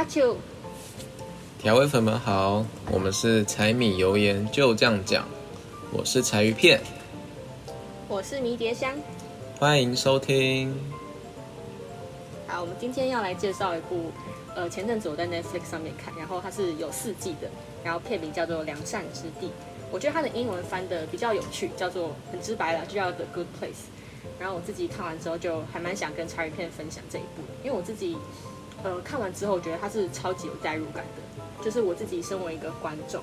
[0.00, 0.34] 阿秋，
[1.58, 5.28] 调味粉们好，我们是柴米油盐就这样讲，
[5.92, 6.80] 我是柴鱼片，
[8.08, 8.94] 我是迷迭香。
[9.58, 10.74] 欢迎收听。
[12.46, 14.10] 好，我们今天要来介绍一部，
[14.54, 17.50] 呃，前阵子我在 Netflix 上面看，然后它是有四季的，
[17.84, 19.48] 然后片名叫做《良善之地》。
[19.92, 23.90] 我觉得它的英文翻的比较有趣，叫做很直白了，就叫 The Good Place。
[24.38, 28.16] 然后我自己看完之后，就还蛮想跟柴鱼片分享这一部，因为我自己，
[28.82, 33.22] 呃，看完之后，我觉得它是超级有代入感的，就是我自己身为一个观众，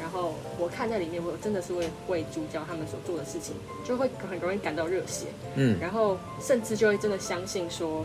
[0.00, 8.04] 然后我看在里面，我真的是会为主角他们所做的事情，就会很容易感到热血，嗯，然后甚至就会真的相信说，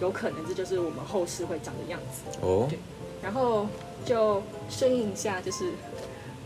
[0.00, 2.38] 有可能这就是我们后世会长的样子。
[2.40, 2.78] 哦，对
[3.22, 3.66] 然后
[4.04, 5.72] 就顺应一下，就是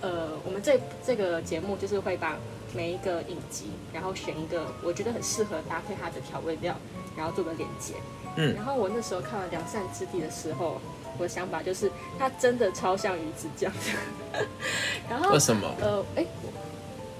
[0.00, 2.36] 呃，我们这这个节目就是会把
[2.74, 6.76] 每一个影集，然后选一个我觉得很适合搭配它的调味料，
[7.16, 7.94] 然后做个连接。
[8.36, 10.80] 嗯然后我那时候看完《良善之地》的时候，
[11.18, 14.46] 我的想法就是它真的超像鱼子酱的。
[15.08, 15.68] 然后为什么？
[15.80, 16.26] 呃，哎，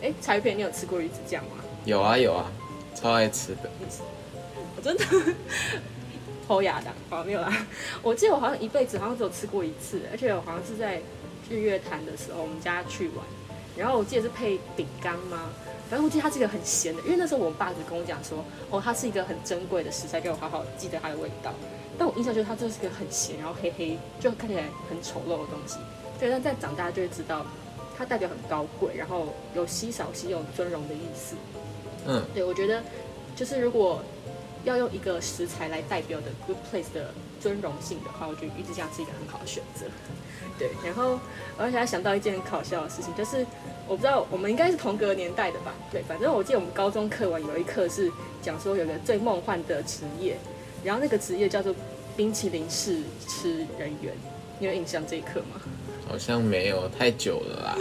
[0.03, 1.57] 哎，柴鱼片，你有吃过鱼子酱吗？
[1.85, 2.51] 有啊有啊，
[2.95, 3.71] 超爱吃的。
[4.77, 5.05] 我真的
[6.49, 7.67] 偷牙的，哦，没有啦。
[8.03, 11.01] 我记得我好像一辈子好像只有吃过一次，而且我好像是在
[11.49, 13.25] 日月潭的时候，我们家去玩，
[13.77, 15.51] 然后我记得是配饼干吗？
[15.95, 21.55] 反正我记得它是一个很咸的，因为那时候我爸只跟我讲说，哦，它是一个很珍贵的食材，给我好好记得它的味道。
[21.97, 25.79] 但我印象就是它就是一个很咸，然后黑黑，就看起来很丑陋的东西。
[26.19, 27.47] 对，但在长大就会知道，
[27.97, 31.37] 它代表很高贵，然后有稀少稀有尊荣的意思。
[32.09, 32.83] 嗯，对，我觉得
[33.37, 34.03] 就是如果
[34.65, 39.85] 要用一个食材来代表的 good place 的尊荣性的话，我觉得鱼子酱是一个很好的选择。
[40.59, 41.21] 对，然后
[41.59, 43.45] 而且还想到一件很搞笑的事情，就是
[43.87, 45.75] 我不知道我们应该是同个年代的吧？
[45.93, 48.11] 对，反正我记得我们高中课文有一课是
[48.41, 50.39] 讲说有个最梦幻的职业，
[50.83, 51.75] 然后那个职业叫做
[52.17, 54.15] 冰淇淋试吃人员。
[54.59, 55.61] 你有印象这一课吗？
[56.09, 57.77] 好像没有，太久了啦。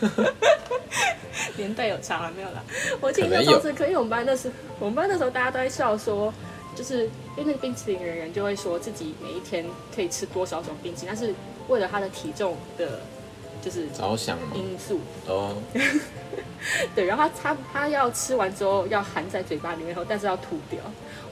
[1.58, 2.62] 年代有差了没有啦？
[3.00, 6.32] 我记得可能有那时课，因为我们班那时我们班那时候大家都在笑说，
[6.76, 9.64] 就是因为那个冰淇淋人员就会说自己每一天
[9.94, 11.34] 可以吃多少种冰淇淋，但是
[11.68, 13.00] 为了他的体重的，
[13.62, 14.38] 就是着想。
[14.54, 15.56] 因素，哦，
[16.94, 20.80] 对，然后他他他要吃完之后要含在嘴巴里面后，但是要吐掉，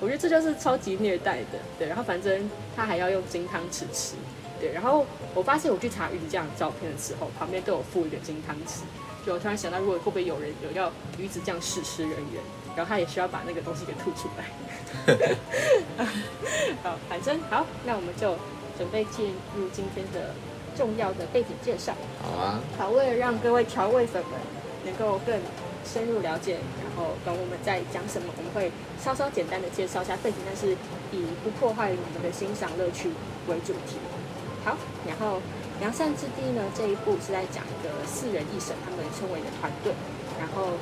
[0.00, 4.14] 我觉得这就是超级虐待的，对，然后反正他还要用金汤匙吃，
[4.60, 8.80] 对，然后我发现我去查鱼子酱的照片的时候，旁边都有附一个金汤匙，
[9.24, 12.42] 就我突然想到，如果会不会有人有要鱼子酱试吃人员，
[12.76, 14.44] 然后他也需要把那个东西给吐出来。
[16.82, 18.36] 好，反正好，那我们就
[18.76, 20.34] 准备进入今天的
[20.76, 21.94] 重要的背景介绍。
[22.22, 24.32] 好啊，好，为了让各位调味粉们
[24.84, 25.38] 能够更
[25.84, 28.70] 深入了解，然后懂我们在讲什么，我们会
[29.02, 30.72] 稍稍简单的介绍一下背景，但是
[31.10, 33.10] 以不破坏你们的欣赏乐趣
[33.48, 33.96] 为主题。
[34.64, 35.38] 好，然后
[35.80, 39.92] 《良善之地》呢这一部是在讲一个四人一审他们称为的团队，
[40.38, 40.78] 然后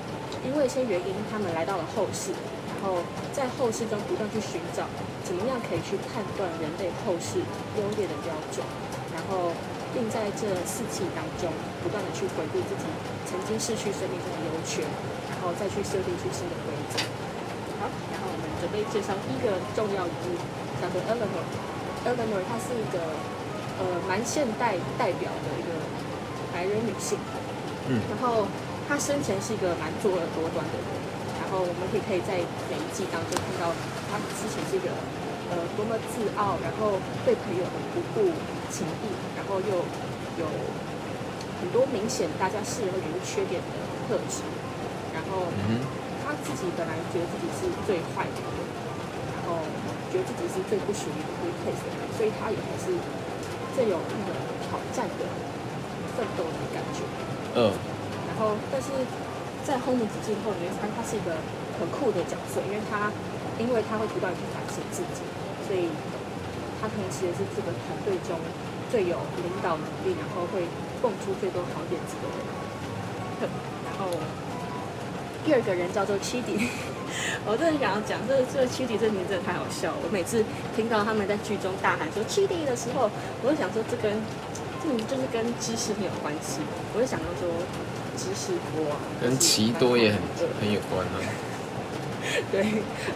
[0.46, 2.32] 因为一些原因，他们来到了后世，
[2.70, 4.88] 然后在后世中不断去寻找
[5.24, 7.38] 怎么样可以去判断人类后世
[7.76, 8.64] 优劣的标准，
[9.12, 9.52] 然后
[9.92, 11.52] 并在这四季当中
[11.84, 12.88] 不断的去回顾自己
[13.28, 14.80] 曾经失去生命中的优缺，
[15.28, 16.98] 然后再去设定出新的规则。
[17.80, 20.40] 好，然后我们准备介绍第一个重要人物，
[20.80, 21.44] 叫做 Eleanor。
[22.00, 23.12] Eleanor 她是一个
[23.76, 25.76] 呃蛮现代代表的一个
[26.52, 27.18] 白人女性，
[27.88, 28.46] 嗯然后
[28.90, 30.90] 他生前是一个蛮作恶多端的人，
[31.38, 33.70] 然后我们可以可以在每一季当中看到
[34.10, 34.90] 他之前是一个
[35.54, 38.34] 呃多么自傲，然后对朋友很不顾
[38.66, 39.86] 情义，然后又
[40.42, 40.44] 有
[41.62, 43.78] 很多明显大家世人会觉得是缺点的
[44.10, 44.42] 特质，
[45.14, 45.78] 然后嗯
[46.26, 48.42] 她自己本来觉得自己是最坏的，
[49.38, 49.62] 然后
[50.10, 52.90] 觉得自己是最不属于 good place 的人，所以他也还是
[53.78, 54.34] 最有那个
[54.66, 55.22] 挑战的
[56.18, 57.06] 奋斗的感觉。
[57.54, 57.70] 嗯
[58.40, 58.88] 后，但是
[59.62, 61.36] 在后面几季后，你会发现他是一个
[61.76, 63.12] 很酷的角色，因为他
[63.60, 65.20] 因为他会不断去反省自己，
[65.68, 65.92] 所以
[66.80, 68.40] 他同时也是这个团队中
[68.90, 70.64] 最有领导能力，然后会
[71.04, 72.40] 蹦出最多好点子的人。
[73.84, 74.08] 然后
[75.44, 76.68] 第二个人叫做 Chidi，
[77.44, 79.98] 我真的想要讲，这个这个 Chidi 这名字真的太好笑了。
[80.04, 80.44] 我每次
[80.76, 83.08] 听到他们在剧中大喊说七弟的时候，
[83.44, 84.12] 我就想说这跟
[84.82, 86.60] 这名字就是跟知识很有关系。
[86.92, 87.48] 我就想到说
[88.20, 91.16] 知识多啊，跟奇多也很呃很有关啊。
[92.52, 92.60] 对，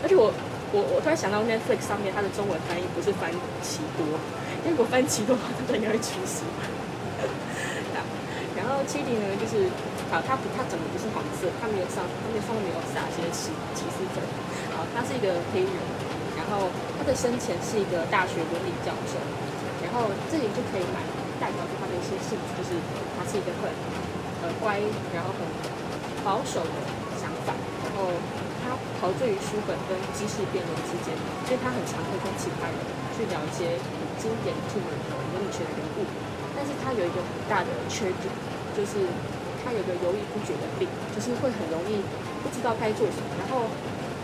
[0.01, 0.33] 而且我
[0.73, 3.29] 我我突然想到 Netflix 上面它的中文翻译不是翻
[3.61, 4.17] 奇多，
[4.65, 6.41] 因为如果翻奇多的话，它应该会出事。
[7.93, 8.01] 好
[8.57, 9.69] 然后 Chidi 呢，就是
[10.09, 14.25] 好，它不它整个不是黄色，它没有上，它没有上面没有撒些起起司粉。
[14.73, 15.77] 好，他是一个黑人，
[16.41, 16.69] 然然后
[17.01, 19.17] 他的生前是一个大学伦理教授，
[19.81, 21.01] 然后这里就可以蛮
[21.41, 22.77] 代表出他的一些性质，就是
[23.17, 23.73] 他是一个很
[24.45, 24.77] 呃乖，
[25.17, 25.41] 然后很
[26.21, 26.77] 保守的
[27.17, 28.13] 想法，然后
[28.61, 31.17] 他陶醉于书本跟知识辩论之间，
[31.49, 32.77] 所以他很常会跟其他人
[33.17, 36.05] 去聊一些很经典著名的伦理学的人物，
[36.53, 38.29] 但是他有一个很大的缺点，
[38.77, 39.09] 就是
[39.65, 40.85] 他有个犹豫不决的病，
[41.17, 42.05] 就是会很容易
[42.45, 43.73] 不知道该做什么，然后。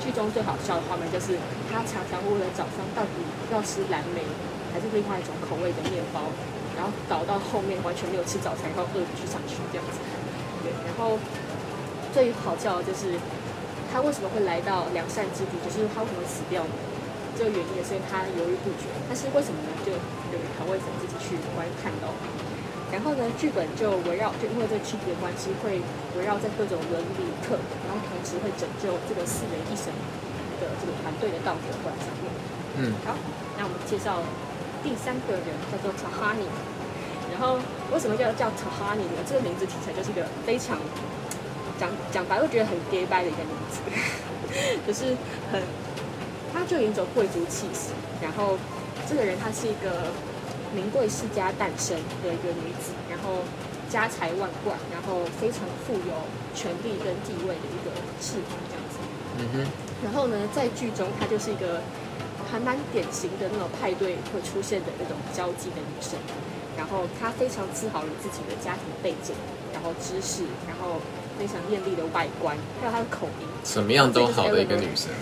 [0.01, 1.37] 剧中最好笑的画面就是
[1.69, 3.21] 他常常为了早上到底
[3.53, 4.25] 要吃蓝莓
[4.73, 6.25] 还是另外一种口味的面包，
[6.81, 10.01] 然后搞到后面完全没有吃早餐，然后饿着去上学这样子。
[10.65, 11.21] 对，然后
[12.09, 13.21] 最好笑的就是
[13.93, 16.73] 他为什么会来到良善之地，就是他为什么死掉呢？
[17.37, 18.89] 这个原因也是因为他犹豫不决。
[19.05, 19.77] 但是为什么呢？
[19.85, 19.93] 就
[20.33, 22.09] 由调味粉自己去观看到。
[22.89, 25.85] 然后呢，剧本就围绕，就因为这个区别关系，会
[26.17, 29.93] 围绕在各种伦理课，然后同时会拯救这个四人一神
[30.65, 32.33] 的这个团队的道德观上面。
[32.81, 33.13] 嗯，好，
[33.61, 34.25] 那我们介绍
[34.83, 36.49] 第三个人叫做 Tahani。
[36.49, 36.70] 然
[37.41, 37.57] 然后
[37.91, 39.25] 为什么叫叫 Tahani 呢？
[39.27, 40.77] 这个名字听起来就是一个非常
[41.81, 43.81] 讲讲白会觉得很 gay 白的一个名字，
[44.87, 45.17] 就是
[45.51, 45.63] 很，
[46.53, 47.93] 他就有一种贵族气息。
[48.21, 48.59] 然后
[49.09, 50.13] 这个人她是一个。
[50.73, 53.43] 名贵世家诞生的一个女子，然后
[53.91, 56.15] 家财万贯，然后非常富有
[56.55, 57.91] 权力跟地位的一个
[58.23, 58.95] 士兵这样子。
[59.41, 59.67] 嗯哼。
[60.05, 61.83] 然后呢，在剧中她就是一个
[62.49, 66.15] 还蛮典型的那种派对会出现的那种交际的女生。
[66.81, 69.37] 然后他非常自豪于自己的家庭背景，
[69.75, 70.97] 然后知识，然后
[71.39, 75.13] 非常艳丽的外观，还有他的口音，什么样都好的一个女生。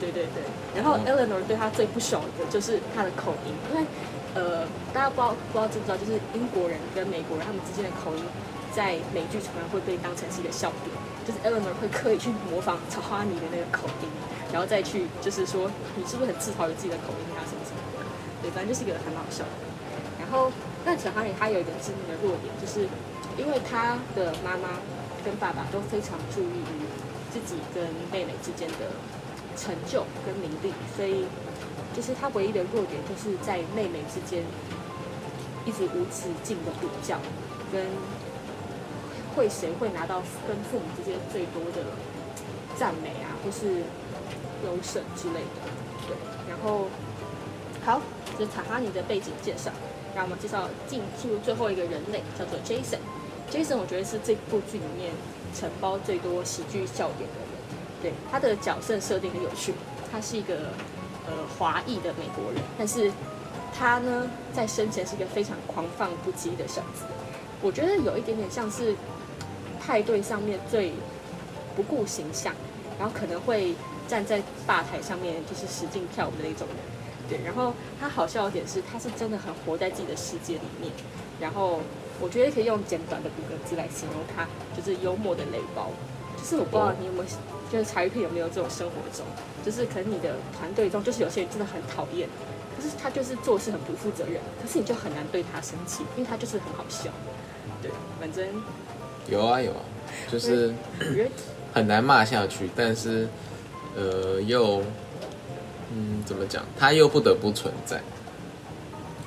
[0.00, 0.42] 对对对。
[0.74, 3.86] 然后 Eleanor 对他最不爽的就是他的口音，因为。
[4.34, 4.62] 呃，
[4.92, 8.22] 大家不知道不知道知不知道，就是英国人跟美国人他们之间的口音，
[8.70, 10.92] 在美剧常常会被当成是一个笑点，
[11.26, 14.06] 就是 Eleanor 会刻意去模仿查哈尼的那个口音，
[14.52, 18.04] 然后再去就是说你是不是很自豪于自己的口音啊什么什么的，
[18.42, 19.67] 对，反正就是一个很好笑的。
[20.28, 20.52] 然后，
[20.84, 22.86] 但曹哈尼他有一个致命的弱点，就是
[23.38, 24.78] 因为他的妈妈
[25.24, 26.84] 跟爸爸都非常注意于
[27.32, 28.92] 自己跟妹妹之间的
[29.56, 31.24] 成就跟名利，所以。
[31.96, 34.44] 就是他唯一的弱点就是在妹妹之间
[35.64, 37.18] 一直无止境的比较，
[37.72, 37.84] 跟
[39.34, 41.90] 会谁会拿到跟父母之间最多的
[42.76, 43.82] 赞美啊，或是
[44.64, 45.66] 优胜之类的。
[46.06, 46.14] 对，
[46.48, 46.86] 然后
[47.84, 48.00] 好，
[48.38, 49.72] 这是塔哈尼的背景介绍，
[50.18, 52.98] 让我们介绍进进入最后一个人类，叫做 Jason。
[53.48, 55.12] Jason 我觉得是这部剧里面
[55.54, 57.54] 承包最多喜剧笑点的人。
[58.02, 59.72] 对，他的角色设定很有趣，
[60.10, 60.54] 他是一个。
[61.30, 63.12] 呃，华裔的美国人，但是
[63.78, 67.04] 他呢，在生前是一个非常狂放不羁的小子。
[67.60, 68.96] 我觉得有一点点像是
[69.78, 70.94] 派对上面最
[71.76, 72.54] 不顾形象，
[72.98, 73.74] 然后可能会
[74.08, 76.78] 站在吧台上面就是使劲跳舞的那种人。
[77.28, 80.90] 对，然后他好笑的点是，他是真的很活在自己的世界里面。
[81.40, 81.80] 然后
[82.20, 84.46] 我觉得可以用简短的五个字来形容他，
[84.76, 85.90] 就是幽默的雷包。
[86.36, 87.24] 就是我不知道你有没有。
[87.70, 89.26] 就是茶余片有没有这种生活中，
[89.62, 92.26] 就是可能你的团队中，就是有些人真的很讨厌，
[92.74, 97.10] 可是他就是做事很不负责任，可是你就很难对他生气，因为他就是很好笑。
[97.82, 98.42] 对，反正
[99.30, 99.84] 有啊有啊，
[100.32, 100.72] 就是
[101.74, 103.28] 很难骂下去，但是
[103.94, 104.82] 呃又
[105.92, 108.00] 嗯怎么讲，他又不得不存在。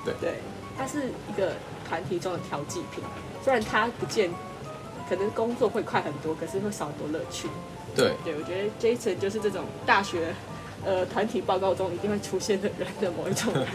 [0.03, 0.35] 对对，
[0.77, 1.53] 他是一个
[1.87, 3.03] 团体中的调剂品，
[3.43, 4.31] 虽然他不见，
[5.07, 7.47] 可能工作会快很多，可是会少很多乐趣。
[7.95, 10.33] 对，对我觉得 Jason 就是这种大学，
[10.85, 13.67] 呃，团体报告中一定会出现的人的某一种人。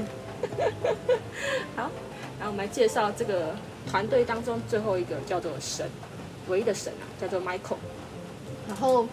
[1.76, 1.90] 好，
[2.38, 3.54] 然后我们来介绍这个
[3.90, 5.88] 团队当中最后一个叫做神，
[6.48, 7.76] 唯一的神啊，叫做 Michael。
[8.68, 9.06] 然后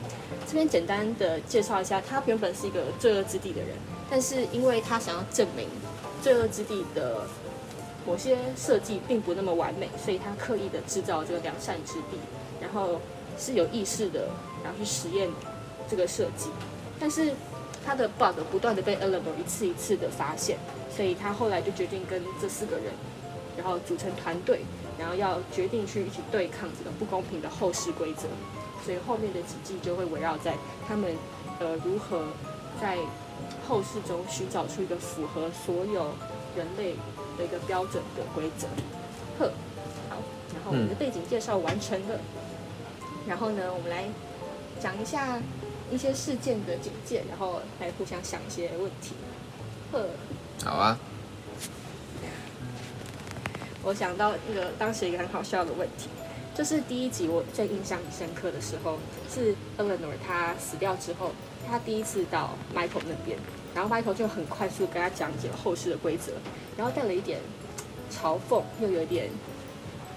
[0.47, 3.69] 这边简单的介绍一下，他原本是一个罪恶之地的人，
[4.09, 5.67] 但是因为他想要证明
[6.21, 7.27] 罪恶之地的
[8.05, 12.17] 某些设计并不那么完美，所以他刻意的制造这个良善之地，
[12.61, 12.99] 然后
[13.37, 14.27] 是有意识的。
[14.63, 15.29] 然后去实验
[15.89, 16.49] 这个设计，
[16.97, 17.33] 但是
[17.85, 20.57] 他的 bug 不断的被 Eleanor 一次一次的发现，
[20.89, 22.85] 所以他后来就决定跟这四个人，
[23.57, 24.61] 然后组成团队，
[24.97, 28.29] 然后要决定去一起对抗这个不公平的后世规则。
[28.85, 30.55] 所以后面的几季就会围绕在
[30.87, 31.15] 他们
[31.59, 32.25] 呃如何
[32.81, 32.97] 在
[33.67, 36.13] 后世中寻找出一个符合所有
[36.55, 36.95] 人类
[37.37, 38.67] 的一个标准的规则。
[39.39, 39.51] 呵，
[40.09, 40.17] 好，
[40.53, 42.19] 然后我们的背景介绍完成了，
[43.27, 44.05] 然后呢，我们来。
[44.79, 45.39] 讲一下
[45.89, 49.13] 一些事件的简介，然后来互相想一些问题。
[49.93, 50.05] 呵，
[50.65, 50.97] 好啊。
[53.81, 56.09] 我想到那个当时一个很好笑的问题，
[56.55, 61.31] 就是第一集我最印象深刻的时候，是 Eleanor 他死掉之后，
[61.67, 63.37] 他第一次到 Michael 那边，
[63.73, 66.33] 然后 Michael 就很快速跟他讲解了后世的规则，
[66.77, 67.39] 然后带了一点
[68.11, 69.29] 嘲讽，又有一点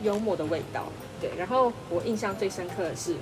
[0.02, 0.84] 幽默的味道。
[1.20, 3.16] 对，然后我印象最深刻的是，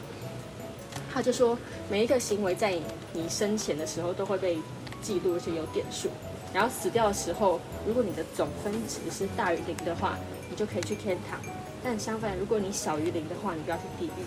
[1.12, 1.56] 他就说
[1.88, 2.76] 每一个行为在
[3.12, 4.58] 你生前的时候都会被
[5.00, 6.08] 记录，而且有点数。
[6.52, 10.18] 然后死掉的时候，如果你的总分值是大于零的话，
[10.50, 11.38] 你就可以去天堂；
[11.84, 14.24] 但相反，如果你小于零的话，你就要去地狱。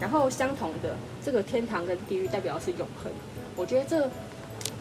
[0.00, 3.12] 然后相同的，这个天堂跟地狱代表的是永恒。
[3.56, 4.08] 我觉得这，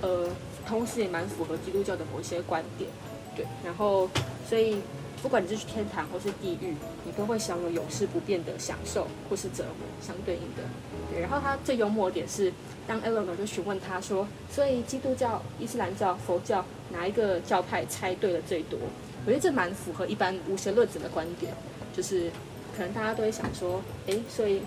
[0.01, 0.29] 呃，
[0.67, 2.87] 同时也蛮符合基督教的某一些观点。
[3.35, 4.07] 对，然后
[4.47, 4.77] 所以
[5.23, 10.63] 不管你是去天堂或是地狱，你都会享有永世不变的享受或是折磨，相对应的。
[11.11, 12.53] 对，然后他最幽默的点是。
[12.87, 18.77] 当 Eleanor 就询问他说：“所以基督教、伊斯兰教、佛教哪一个教派猜对了最多？”
[19.23, 21.53] 我觉得这蛮符合一般无神论者的观点，
[21.95, 22.31] 就是
[22.75, 24.61] 可能大家都会想说：“哎，所以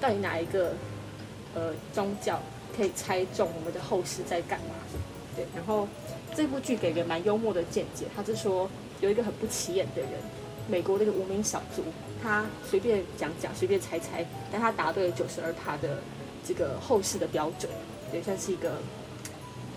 [0.00, 0.74] 到底哪一个
[1.54, 2.40] 呃宗教
[2.76, 4.74] 可以猜中我们的后世在干嘛？”
[5.36, 5.86] 对，然后
[6.34, 8.68] 这部剧给人蛮幽默的见解，他是说
[9.00, 10.10] 有一个很不起眼的人，
[10.68, 11.82] 美国那个无名小卒，
[12.22, 15.98] 他随便讲讲、随便猜猜，但他答对了九十二趴的。
[16.42, 17.70] 这个后世的标准，
[18.14, 18.78] 也算是一个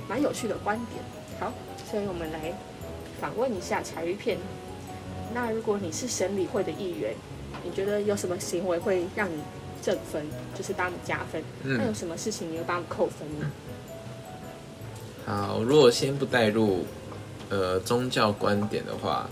[0.07, 1.03] 蛮有趣的观点。
[1.38, 1.51] 好，
[1.91, 2.53] 所以我们来
[3.19, 4.38] 访问一下柴鱼片。
[5.33, 7.13] 那如果你是审理会的议员，
[7.63, 9.41] 你觉得有什么行为会让你
[9.81, 10.25] 正分，
[10.55, 11.43] 就是帮你加分？
[11.63, 13.51] 那有什么事情你会帮你扣分呢？
[15.25, 16.85] 好，如果先不带入
[17.49, 19.29] 呃宗教观点的话，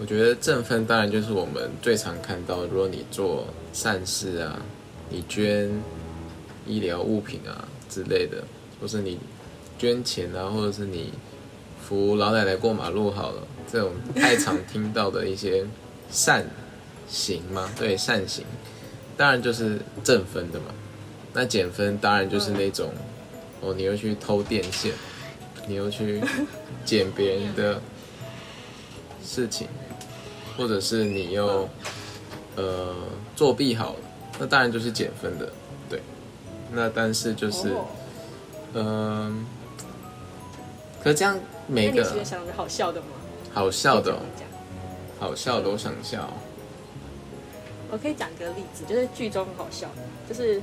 [0.00, 4.60] 我觉得正分当然就是我们最常看到，如果你做善事啊，
[5.08, 5.70] 你捐。
[6.66, 8.44] 医疗物品啊之类的，
[8.78, 9.18] 或是你
[9.78, 11.14] 捐钱啊，或者是你
[11.82, 13.40] 扶老奶奶过马路好了，
[13.70, 15.66] 这种太常听到的一些
[16.10, 16.44] 善
[17.08, 18.44] 行吗，对善行，
[19.16, 20.66] 当然就是正分的嘛。
[21.34, 22.90] 那减分当然就是那种，
[23.60, 24.92] 哦，你又去偷电线，
[25.66, 26.20] 你又去
[26.84, 27.80] 捡别人的
[29.22, 29.68] 事情，
[30.56, 31.68] 或者是你又
[32.56, 32.96] 呃
[33.36, 33.98] 作弊好了，
[34.40, 35.52] 那当然就是减分的。
[35.90, 36.02] 对
[36.72, 37.72] 那但是就是，
[38.72, 39.46] 嗯，
[41.02, 43.06] 可这样每个想好笑的吗？
[43.52, 44.16] 好笑的，
[45.18, 46.28] 好笑的，我想笑。
[47.90, 49.88] 我可以讲个例子，就是剧中很好笑，
[50.28, 50.60] 就是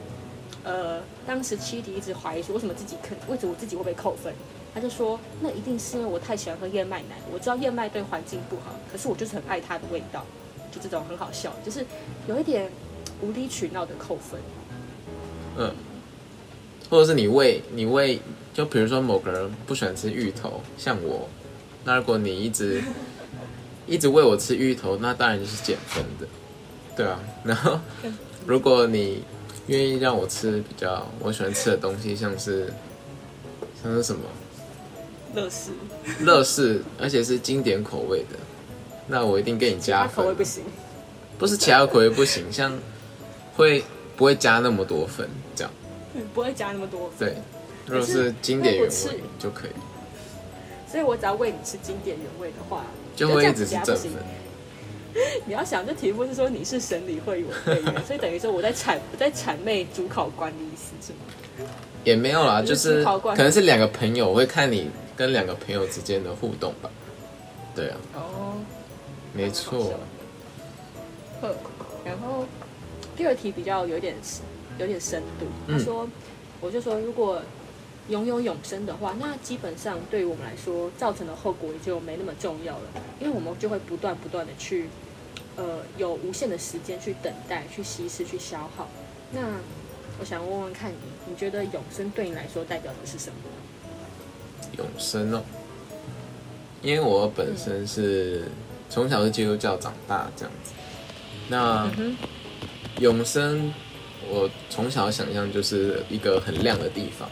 [0.64, 4.34] 呃，当时七弟一直怀疑说，为什么自己肯，为什么我自己会被扣分？
[4.74, 10.26] 他就说，那一定是因为我太喜欢喝燕麦奶，我知道燕麦对环境不好，可是我就是很爱它的味道，
[10.72, 11.86] 就这种很好笑，就是
[12.28, 12.70] 有一点
[13.22, 14.40] 无理取闹的扣分。
[15.58, 15.74] 嗯。
[16.88, 18.20] 或者是你喂你喂，
[18.54, 21.28] 就比如说某个人不喜欢吃芋头，像我，
[21.86, 22.84] 那如果你一直
[23.88, 26.28] 一直喂我吃芋头，那当然就是减分的，
[26.98, 27.20] 对啊。
[27.44, 27.80] 然后
[28.46, 29.24] 如果你
[29.68, 32.74] 愿意让我吃比较我喜欢吃的东西，像是
[33.84, 34.22] 像是什么，
[35.36, 35.72] 乐事，
[36.22, 38.40] 乐事，而且是经典口味的，
[39.08, 40.26] 那我一定给你加分。
[40.26, 40.64] 口味不行，
[41.38, 42.74] 不是其他口味不行，像
[43.56, 43.84] 会
[44.16, 45.72] 不会加那么多分这样？
[46.34, 47.30] 不会加那么多分。
[47.30, 47.38] 对，
[47.86, 49.72] 如果是经典原味就可以。
[50.96, 52.86] 所以我只要喂你吃经典原味的话，
[53.18, 54.14] 就会一直是正分。
[55.46, 61.70] 你要想，这题目是说你是审理会委员， 所以等于说我在谄我在谄媚主考官的意思是吗？
[62.06, 66.90] 也没有啦，就是可能是两个朋友，我会看你跟两个朋友之间的互动吧。
[67.76, 67.98] 对啊。
[68.14, 68.56] 哦。
[69.34, 70.00] 没错。
[71.42, 71.54] 呵，
[72.06, 72.46] 然后
[73.18, 74.16] 第二题比较有点。
[74.78, 75.46] 有点深度。
[75.72, 76.06] 他说
[76.60, 77.42] ：“我就说，如果
[78.10, 82.84] 拥有永生的话，那基本上对于我们来说，造成的后果也就没那么重要了，
[83.20, 84.90] 因为我们就会不断不断的去，
[85.56, 88.88] 呃，有无限的时间去等待、去稀释、去消耗。
[89.32, 89.42] 那
[90.20, 90.96] 我想问问看你，
[91.28, 93.38] 你觉得永生对你来说代表的是什么？
[94.78, 95.42] 永生哦，
[96.82, 98.44] 因为我本身是
[98.90, 100.74] 从小是基督教长大这样子，
[101.50, 101.90] 那
[103.00, 103.74] 永生。”
[104.28, 107.30] 我从小想象就是一个很亮的地方，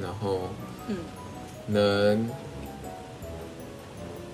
[0.00, 0.48] 然后，
[0.88, 0.96] 嗯，
[1.66, 2.28] 能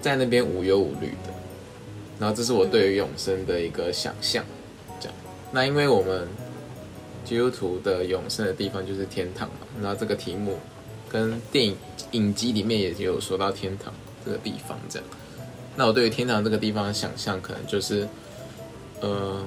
[0.00, 1.32] 在那边无忧无虑的，
[2.18, 4.44] 然后这是我对于永生的一个想象。
[4.98, 5.14] 这样，
[5.52, 6.26] 那因为我们
[7.24, 10.58] 基督徒的永生的地方就是天堂嘛，然后这个题目
[11.08, 11.76] 跟电影
[12.12, 13.92] 影集里面也有说到天堂
[14.24, 15.08] 这个地方这样，
[15.76, 18.08] 那我对于天堂这个地方的想象可能就是，
[19.02, 19.44] 嗯。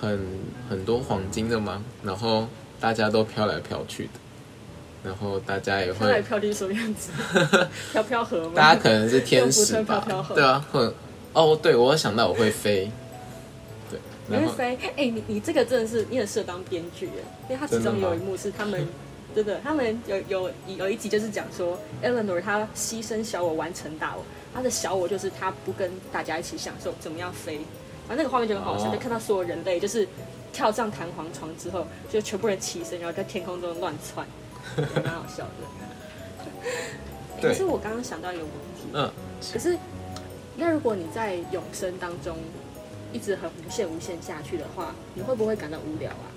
[0.00, 0.18] 很
[0.66, 1.84] 很多黄金的吗？
[2.02, 2.46] 然后
[2.80, 4.10] 大家都飘来飘去的，
[5.02, 7.10] 然后大家也会飘来飘去什么样子？
[7.92, 8.52] 飘飘河吗？
[8.54, 10.04] 大家可能是天使吧？
[10.34, 10.92] 对啊，会
[11.32, 12.90] 哦，对我想到我会飞，
[13.90, 14.78] 对，你会飞？
[14.96, 17.12] 哎，你你这个真的是你很适合当编剧耶，
[17.48, 18.86] 因为他其中有一幕是他们
[19.34, 30.06] 真的，他们有有有一集就是讲说，Eleanor 她牺牲小我完成大我，她的小我就是她不跟大家一起享受怎么样飞，然后那个画面就很好笑，哦就看到所有人类就是
[30.52, 34.26] 跳上弹簧床之后，就全部人起身，然后在天空中乱窜，
[34.76, 35.50] 也蛮好笑的。
[37.40, 39.10] 可是我刚刚想到一个问题，嗯，
[39.52, 39.76] 可是
[40.56, 42.36] 那如果你在永生当中
[43.12, 46.28] 一直很无限无限下去的话，你会不会感到无聊啊？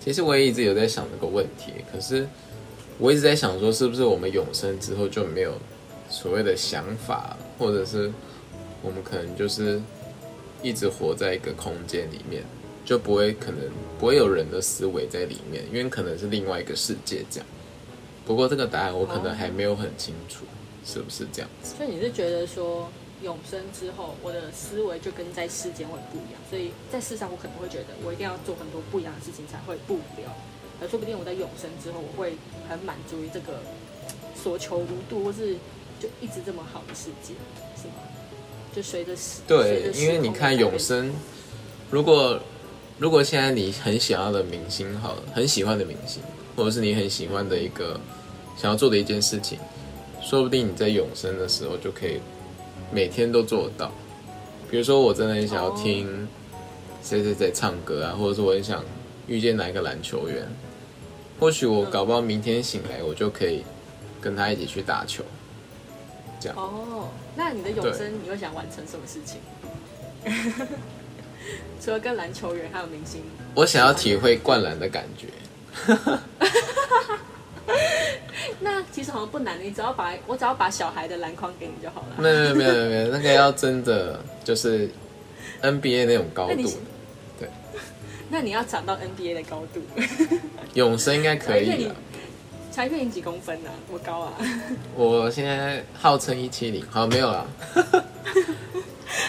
[0.00, 2.26] 其实我也一直有在想这个问题，可是
[2.98, 5.52] 我一直在想说，是不是我们永生之后就没有
[6.08, 8.12] 所谓的想法，或者是
[8.82, 9.80] 我们可能就是
[10.62, 12.42] 一直活在一个空间里面，
[12.84, 13.60] 就不会可能
[13.98, 17.46] 不会有人的思维在里面，因为可能是另外一个世界这样。
[18.26, 20.44] 不过这个答案我可能还没有很清楚，
[20.84, 21.74] 是不是这样子？
[21.76, 22.88] 所以你是觉得说
[23.22, 30.30] 永生之后，我的思维就跟在世间会不一样，所以在世上我可能会觉得我一定要做很多不一样的事情才会不无聊，
[30.80, 32.34] 而说不定我在永生之后，我会
[32.68, 33.60] 很满足于这个
[34.34, 35.54] 所求无度，或是
[36.00, 37.34] 就一直这么好的世界，
[37.76, 37.94] 是吗？
[38.74, 41.12] 就随着时随对因为你看永生，
[41.90, 42.40] 如果
[42.98, 46.22] 如果现在你很想要的明星，好了，很喜欢的明星，
[46.56, 47.98] 或者是你很喜欢的一个
[48.56, 49.58] 想要做的一件事情，
[50.22, 52.20] 说不定你在永生的时候就可以
[52.92, 53.90] 每天都做得到。
[54.70, 56.28] 比如说，我真的很想要听
[57.02, 58.84] 谁谁谁唱歌啊，或者是我很想
[59.26, 60.46] 遇见哪一个篮球员，
[61.40, 63.64] 或许我搞不好明天醒来，我就可以
[64.20, 65.24] 跟他一起去打球。
[66.40, 69.40] 这样哦，那你的永生你会想完成什么事情？
[71.80, 73.22] 除了跟篮球员还有明星，
[73.54, 75.26] 我想要体会灌篮的感觉。
[78.60, 82.08] 那其实好像不难，你只要把我只要把小孩的篮筐给你就好了。
[82.18, 84.88] 没有没有没有没有，那个要真的就是
[85.62, 86.62] NBA 那种高度，
[87.38, 87.48] 对，
[88.30, 89.82] 那你要长到 NBA 的高度，
[90.74, 91.94] 永生应该可以了。
[92.70, 94.32] 才骗你几公分呢、我高啊，
[94.96, 97.46] 我现在号称一七零，好没有啦，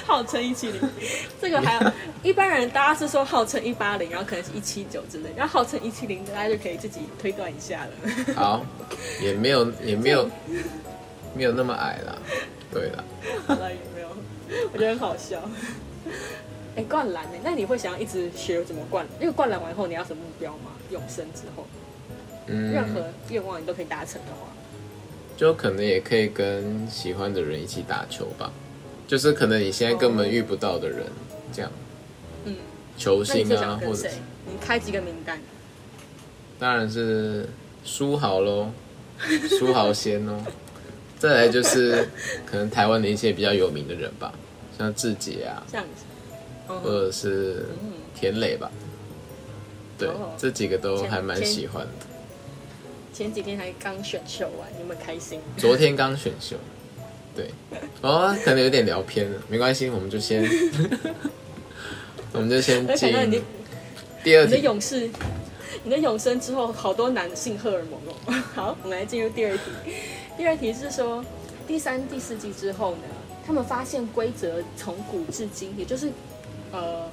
[0.05, 0.81] 号称一七零，
[1.41, 1.91] 这个还有
[2.21, 7.91] 一般人大家是说号称一八零，然后可能是一七九之类，然后号称一七零，大家就可以自己推断一下了。
[8.35, 8.65] 好，
[9.21, 10.29] 也没有也没有
[11.33, 12.15] 没有那么矮啦，
[12.71, 13.03] 对了，
[13.47, 14.09] 好了，也没有？
[14.71, 15.41] 我觉得很好笑。
[16.77, 17.39] 哎、灌篮呢？
[17.41, 19.05] 那你会想要一直学怎么灌？
[19.19, 20.71] 因为灌篮完后你要什么目标吗？
[20.91, 21.65] 永生之后，
[22.45, 24.49] 任嗯，何愿望你都可以达成的话，
[25.37, 28.51] 就可能也可以跟喜欢的人一起打球吧，
[29.07, 31.05] 就是可能你现在根本遇不到的人，
[31.53, 31.71] 这样
[32.45, 32.55] 嗯，
[32.97, 34.09] 球星啊，或者？
[34.47, 35.39] 你开几个名单？
[36.57, 37.47] 当然是
[37.83, 38.71] 书豪喽，
[39.49, 40.39] 书豪先哦。
[41.17, 42.09] 再来就是
[42.45, 44.33] 可能台湾的一些比较有名的人吧，
[44.77, 46.03] 像志杰啊，这样子。
[46.67, 47.65] 或嗯，者是
[48.13, 48.71] 田磊吧。
[49.97, 52.05] 对哦，这几个都前还蛮喜欢的。
[53.13, 55.39] 前几天还刚选秀完，你们开心？
[55.57, 56.57] 昨天刚选秀，
[57.35, 57.49] 对，
[58.01, 60.41] 哦，可能有点聊偏了，没关系，我们就先，
[62.31, 63.43] 我们就先我想到你进
[64.23, 64.57] 第二你的。
[64.59, 65.09] 勇士，
[65.83, 68.43] 你的永生之后，好多男性荷尔蒙哦。
[68.55, 69.63] 好，我们来进入第二题。
[70.37, 71.23] 第二题是说，
[71.67, 73.03] 第三、第四季之后呢，
[73.45, 76.09] 他们发现规则从古至今，也就是
[76.71, 77.09] 呃，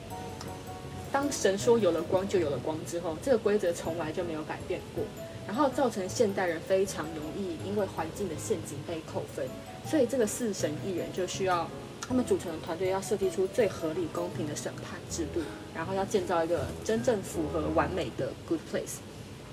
[1.10, 5.04] 当神说有了光就有了光之后，这个规则从来就没有改变过，
[5.46, 9.46] 然后造成现代人非常容易因为环境的陷阱被扣分，
[9.88, 11.68] 所以这个四神议员就需要
[12.08, 15.40] 他们组成的团队要设计出最合理公平的审判制度，
[15.74, 18.96] 然后要建造一个真正符合完美的 good place。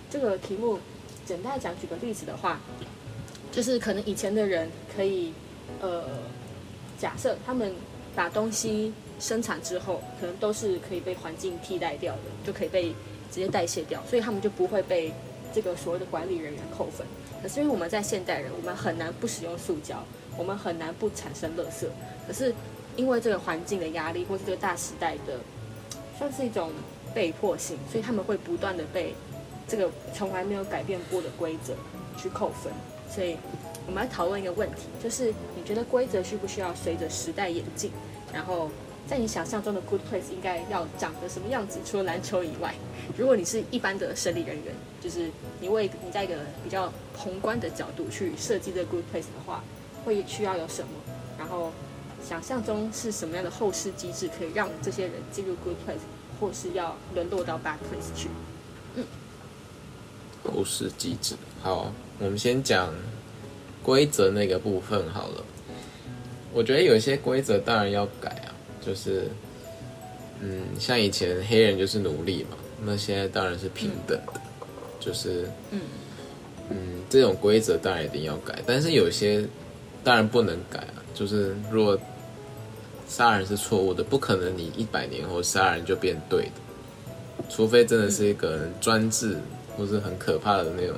[0.09, 0.79] 这个题目
[1.25, 2.59] 简单讲，举个例子的话，
[3.51, 5.33] 就是可能以前的人可以，
[5.81, 6.03] 呃，
[6.97, 7.73] 假设他们
[8.15, 12.89] 把东西生产之后，可能都是可以被环境替代掉的，就可以被
[13.31, 15.13] 直接代谢掉，所以他们就不会被
[15.53, 17.05] 这个所谓的管理人员扣分。
[17.41, 20.03] 可是因为我们在现代人，我们很难不使用塑胶，
[20.39, 21.85] 我们很难不产生垃圾。
[22.25, 22.55] 可是
[22.95, 25.37] 因为这个环境的压力，或是这个大时代的，
[26.17, 26.71] 算是一种
[27.13, 29.13] 被迫性，所以他们会不断的被
[29.67, 31.73] 这个从来没有改变过的规则
[32.17, 32.71] 去扣分。
[33.11, 33.35] 所以
[33.85, 37.91] 我们来讨论一个问题，就是你觉得规则需不需要随着时代演进？
[38.31, 38.69] 然后
[39.07, 41.79] 在你想象中的 good place 应该要长得什么样子？
[41.83, 42.75] 除了篮球以外，
[43.17, 49.63] 如果你是一般的审理人员，就是你为你在一个比较宏观的角度去设计这个 good place 的话，
[50.03, 50.89] 会需要有什么？
[51.37, 51.71] 然后
[52.27, 55.99] 想象中是什么样的后视机制可以让这些人进入 good place，
[56.39, 58.29] 或是要沦落到 bad place 去？
[60.43, 61.35] 后视机制。
[61.61, 62.93] 好，我们先讲
[63.83, 65.45] 规则那个部分好了。
[66.53, 69.27] 我觉得有一些规则当然要改啊，就是
[70.41, 74.41] 嗯，像以前黑人就是奴隶嘛，那现在当然是平等的，
[74.99, 75.81] 就是嗯
[76.69, 76.77] 嗯，
[77.09, 79.45] 这种规则当然一定要改，但是有些
[80.03, 81.03] 当然不能改啊。
[81.13, 81.99] 就是如果
[83.07, 86.51] 杀人是错误的，不可能你一百年后杀人就变对的，
[87.49, 89.37] 除非真的是一个专制
[89.75, 90.95] 或是很可怕的那种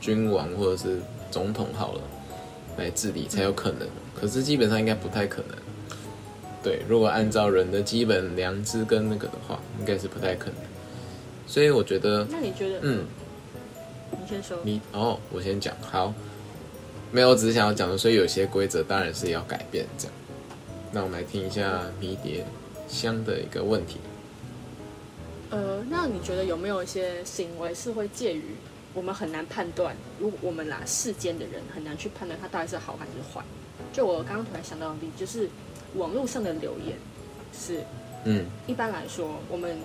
[0.00, 0.98] 君王或者是
[1.30, 2.00] 总统好了
[2.76, 3.86] 来治理才有可能。
[4.18, 5.56] 可是基本上应该不太可能。
[6.62, 10.56] 对，如果按照人的基本良知跟那个的话，应该是不太可能。
[11.46, 12.78] 所以我觉得，那你觉得？
[12.82, 13.04] 嗯，
[14.12, 14.58] 你先说。
[14.62, 15.74] 你哦，我先讲。
[15.80, 16.12] 好，
[17.12, 19.84] 没有，我只是想要讲的，所以有些规则当然是要改变。
[19.98, 20.14] 这样，
[20.92, 22.42] 那我们来听一下迷迭
[22.88, 23.96] 香的一个问题。
[25.50, 28.44] 呃，那你觉得有没有一些行为是会介于
[28.94, 33.44] 我们很难判断，如果我们拿世间的人很难去判断它到底是好还是坏？
[33.92, 35.48] 就我刚刚突然想到的例子，就是
[35.96, 36.96] 网络上的留言，
[37.52, 37.82] 是，
[38.24, 39.76] 嗯，一般来说，我们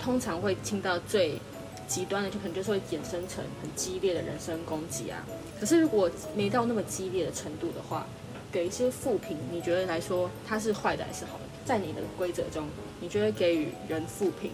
[0.00, 1.38] 通常会听到最
[1.86, 5.24] 极端的，就可能就是会衍生成很激烈的人身攻击啊。
[5.58, 8.06] 可是如果没到那么激烈的程度的话，
[8.50, 11.44] 给一些负评，你觉得来说它是坏的还是好的？
[11.64, 12.66] 在你的规则中，
[13.00, 14.50] 你觉得给予人负评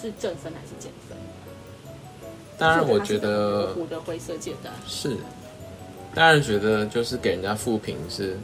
[0.00, 1.16] 是正分还是减分？
[2.56, 4.72] 当然，我觉模得糊的灰色阶段。
[4.86, 5.16] 是，
[6.14, 8.36] 当然觉得就是给人家负评是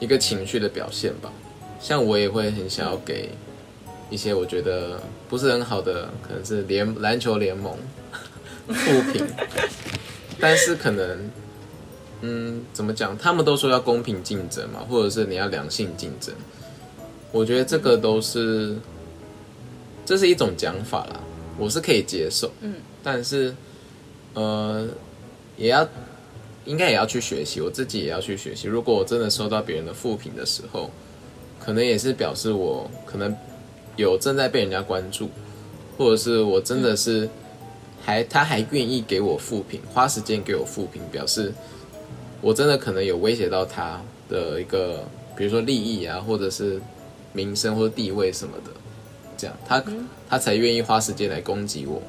[0.00, 1.30] 一个情绪的表现吧。
[1.80, 3.30] 像我也会很想要给
[4.10, 7.76] 一些我觉得不是很好的，可能是联篮球联盟
[8.66, 9.24] 负评，
[10.40, 11.30] 但是可能，
[12.20, 13.16] 嗯，怎么讲？
[13.18, 16.34] 他们都说要公平竞争嘛，或者是你要良性竞争。
[17.30, 18.76] 我觉得这个都是，
[20.06, 21.20] 这是一种讲法啦，
[21.58, 22.50] 我是可以接受。
[22.60, 23.54] 嗯，但是，
[24.34, 24.88] 呃，
[25.56, 25.86] 也要
[26.64, 28.66] 应该也要去学习，我自己也要去学习。
[28.68, 30.90] 如果我真的收到别人的负评的时候，
[31.60, 33.36] 可能也是表示我可能
[33.96, 35.28] 有正在被人家关注，
[35.98, 37.28] 或者是我真的是
[38.08, 41.52] 还他还愿意给我复评，花时间给我复评，表示
[42.40, 45.04] 我真的可能有威胁到他的一个，
[45.36, 46.80] 比如说利益啊，或者是
[47.34, 48.70] 名声或者地位什么的，
[49.36, 49.84] 这样他
[50.26, 52.00] 他才愿意花时间来攻击我。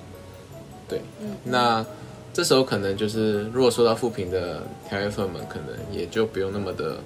[0.87, 1.01] 对，
[1.43, 1.85] 那
[2.31, 6.99] 这时候可能就是如果收到复评的条约粉们，可能也就不用那么的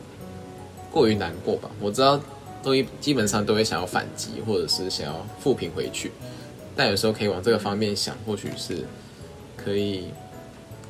[0.91, 1.71] 过于难过吧。
[1.81, 2.21] 我知道
[2.61, 6.11] 都一基本上都会想要反击，或者是想要复评回去，
[6.75, 8.83] 但有时候可以往这个方面想，或许是
[9.55, 10.05] 可以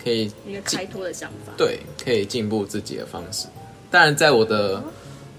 [0.03, 1.53] 可以一个开拓的想法。
[1.57, 3.47] 对，可以进步自己的方式。
[3.91, 4.83] 当然，在我的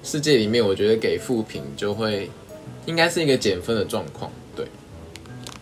[0.03, 2.31] 世界里面，我觉得给负评就会
[2.87, 4.31] 应该是一个减分的状况。
[4.55, 4.67] 对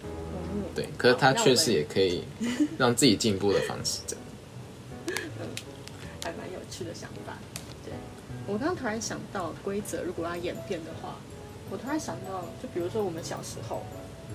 [0.04, 2.24] 嗯对，可是它好那我们确实也可以
[2.76, 4.00] 让自己进步的方式。
[4.06, 5.24] 这样，
[6.22, 7.38] 还蛮有趣的想法。
[7.84, 7.92] 对
[8.46, 11.16] 我刚刚突然想到，规则如果要演变的话，
[11.70, 13.82] 我突然想到，就比如说我们小时候，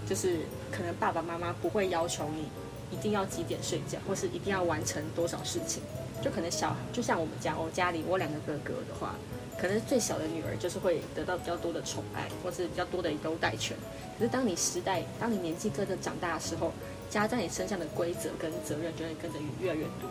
[0.08, 0.38] 就是
[0.72, 2.48] 可能爸爸妈妈不会要求你
[2.96, 5.84] 一定要几点睡觉，或是一定要完成多少事情。
[6.22, 9.14] 就可能小，就像我们家，我家里我两个哥哥的话，
[9.56, 13.78] 可能最小的女儿就是会得到比较多的宠爱，或是比较多的优待权。
[14.18, 16.72] 可是当你时代，当你年纪跟着长大的时候，
[17.08, 20.10] 加在你身上的规则跟责任就会跟着越来越多。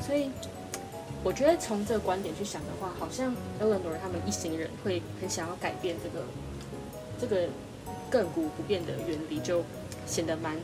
[0.00, 0.30] 所以
[1.24, 6.24] 我觉得从这个观点去想的话，好像 Eleanor 他们一行人会很想要改变这个
[7.20, 7.48] 这个
[8.10, 9.64] 亘古不变的原理，就
[10.06, 10.56] 显得蛮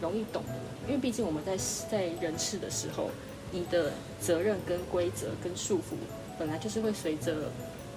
[0.00, 0.54] 容易懂的。
[0.86, 1.56] 因为毕竟我们在
[1.90, 3.10] 在人世的时候，
[3.52, 5.96] 你的责任跟规则跟束缚，
[6.38, 7.50] 本来就是会随着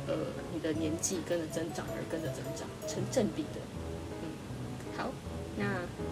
[0.08, 0.16] 呃
[0.54, 3.60] 你的年纪跟着增长而跟着增长，成正比的。
[4.24, 4.30] 嗯，
[4.98, 5.10] 好，
[5.58, 5.66] 那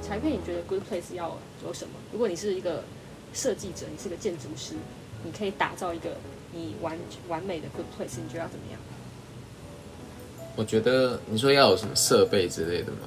[0.06, 1.94] 裁片你觉得 Good Place 要有什么？
[2.12, 2.84] 如果你是一个
[3.34, 4.76] 设计者，你是个建筑师，
[5.24, 6.18] 你可以打造一个
[6.52, 6.98] 你完
[7.30, 8.80] 完美的 Good Place，你觉得要怎么样？
[10.56, 13.00] 我觉得你说要有什么设备之类的吗？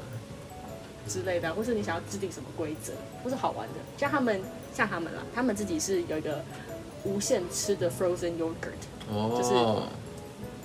[1.08, 2.92] 之类的，或是你想要制定什么规则，
[3.24, 4.40] 或是好玩的，像他们
[4.74, 6.44] 像他们啦，他们自己是有一个
[7.04, 9.54] 无限吃的 frozen yogurt，哦，就是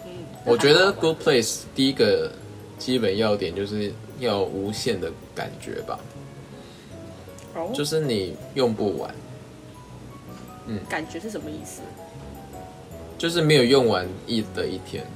[0.05, 2.29] 嗯，我觉得 Good Place 第一个
[2.77, 5.97] 基本要点就是要无限的感觉吧，
[7.55, 9.15] 哦，就是你用不完，
[10.67, 11.81] 嗯感觉是什么意思？
[13.17, 15.07] 就是没有用完一的一天。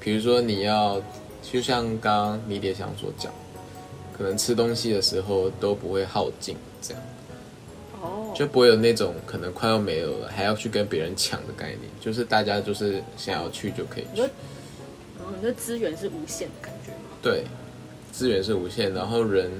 [0.00, 1.00] 比如说你要，
[1.42, 3.30] 就像刚刚迷迭香所讲，
[4.16, 7.02] 可能吃东西的时候都不会耗尽，这样
[8.00, 14.30] 哦，就不会有那种可能快要没有了还要去跟别人抢的概念，就是大家就是想要去就可以去哦，
[15.36, 17.10] 你说资源是无限的感觉吗？
[17.22, 17.44] 对，
[18.10, 19.50] 资源是无限，然后人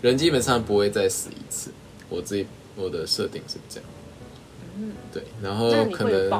[0.00, 1.72] 人基本上不会再死一次，
[2.08, 3.88] 我自己我的设定是这样。
[4.78, 6.30] 嗯对，然后可能？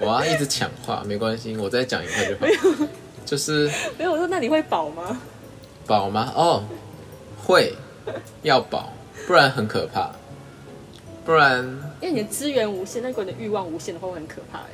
[0.00, 2.86] 我要一直抢话，没关系，我再讲一块就好。
[3.24, 5.20] 就是没有，我说那你会饱吗？
[5.86, 6.32] 饱吗？
[6.34, 6.62] 哦，
[7.44, 7.74] 会，
[8.42, 8.92] 要饱，
[9.26, 10.10] 不然很可怕。
[11.24, 11.62] 不然，
[12.00, 14.70] 因为你的资源无限，那如果你的欲望无限的话，会很可怕哎。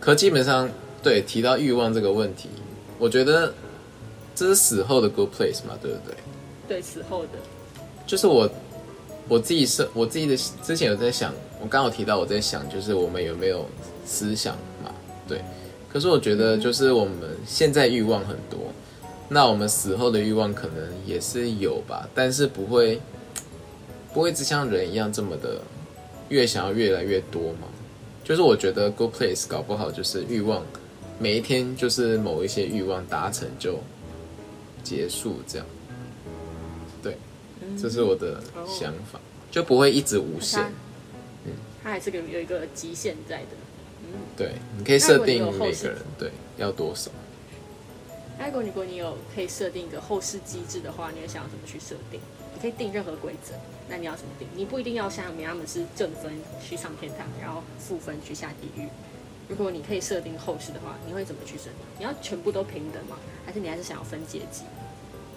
[0.00, 0.68] 可基本上，
[1.02, 2.50] 对提到欲望这个问题，
[2.98, 3.54] 我觉得
[4.34, 6.16] 这是死后的 good place 嘛，对不对？
[6.68, 7.30] 对，死后的。
[8.06, 8.50] 就是我
[9.28, 11.32] 我自己是我自己的之前有在想，
[11.64, 13.64] 我刚好提到我在想，就是我们有没有
[14.04, 14.90] 思想嘛？
[15.26, 15.40] 对。
[15.90, 17.14] 可是我觉得，就是我们
[17.46, 18.58] 现在欲望很多，
[19.30, 23.00] 那我们死后的欲望可能也是有吧，但是不会
[24.12, 25.62] 不会只像人一样这么的
[26.28, 27.68] 越想要越来越多嘛？
[28.22, 30.62] 就是我觉得 Good Place 搞不好就是欲望，
[31.18, 33.78] 每一天就是某一些欲望达成就
[34.82, 35.66] 结束这样。
[37.02, 37.16] 对，
[37.80, 39.18] 这是我的想法，
[39.50, 40.70] 就不会一直无限。
[41.84, 43.48] 嗯，它还是个有一个极限在的。
[44.00, 47.10] 嗯对，你可以设定每个人对要多少。
[48.38, 52.20] 如果如果你有可以设定一个后世机制的话，你会想要怎么去设定？
[52.54, 53.54] 你可以定任何规则，
[53.88, 54.46] 那你要怎么定？
[54.54, 58.88] 你不一定要像他们是正分去上天堂，然后负分去下地狱。
[59.48, 61.86] 如果你可以设定后世的话，你会怎么去设定？
[61.98, 63.16] 你要全部都平等吗？
[63.46, 64.64] 还是你还是想要分阶级？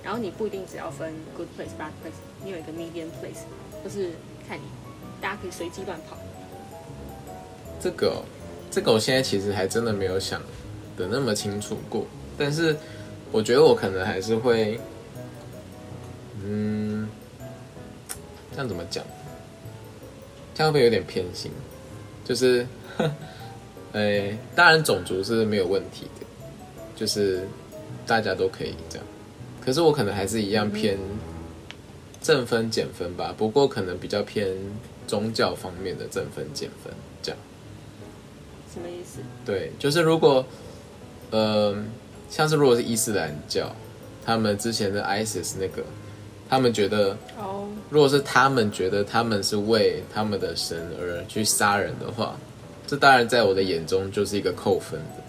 [0.04, 3.44] 然后你不一定只要分 good place bad place，你有一个 medium place，
[3.84, 4.12] 就是
[4.48, 4.64] 看你
[5.22, 6.18] 大家可以随机乱跑。
[7.80, 8.24] 这个。
[8.70, 10.40] 这个我现在其实还真的没有想
[10.98, 12.06] 的那么清楚过，
[12.38, 12.76] 但是
[13.32, 14.80] 我觉得我可能还是会，
[16.44, 17.08] 嗯，
[18.52, 19.04] 这样怎么讲？
[20.54, 21.50] 这样会不会有点偏心？
[22.26, 22.68] 就是，
[23.94, 26.26] 呃，当然种族是没有问题的，
[26.96, 27.48] 就是
[28.06, 29.08] 大家都可以这样。
[29.64, 31.00] 可是我可能还是一样偏
[32.22, 34.56] 正分减分吧，不过可能比较偏
[35.08, 36.94] 宗教方面的正分减分。
[38.78, 39.20] 什么意思？
[39.46, 40.46] 对，就是如果，
[41.32, 41.76] 呃，
[42.30, 43.74] 像是如果是伊斯兰教，
[44.26, 45.84] 他们之前的 ISIS 那个，
[46.50, 52.38] 他们觉得，哦，如果是他们觉得他们是为他们的神而去杀人的话，
[52.86, 55.24] 这当然在我的眼中就是一个扣分的。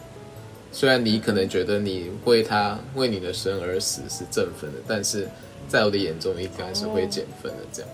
[0.70, 5.26] 虽然你可能觉得你为他为你的神而死是正分的，但是
[5.66, 7.58] 在我的眼中应该是会减分的。
[7.72, 7.90] 这样，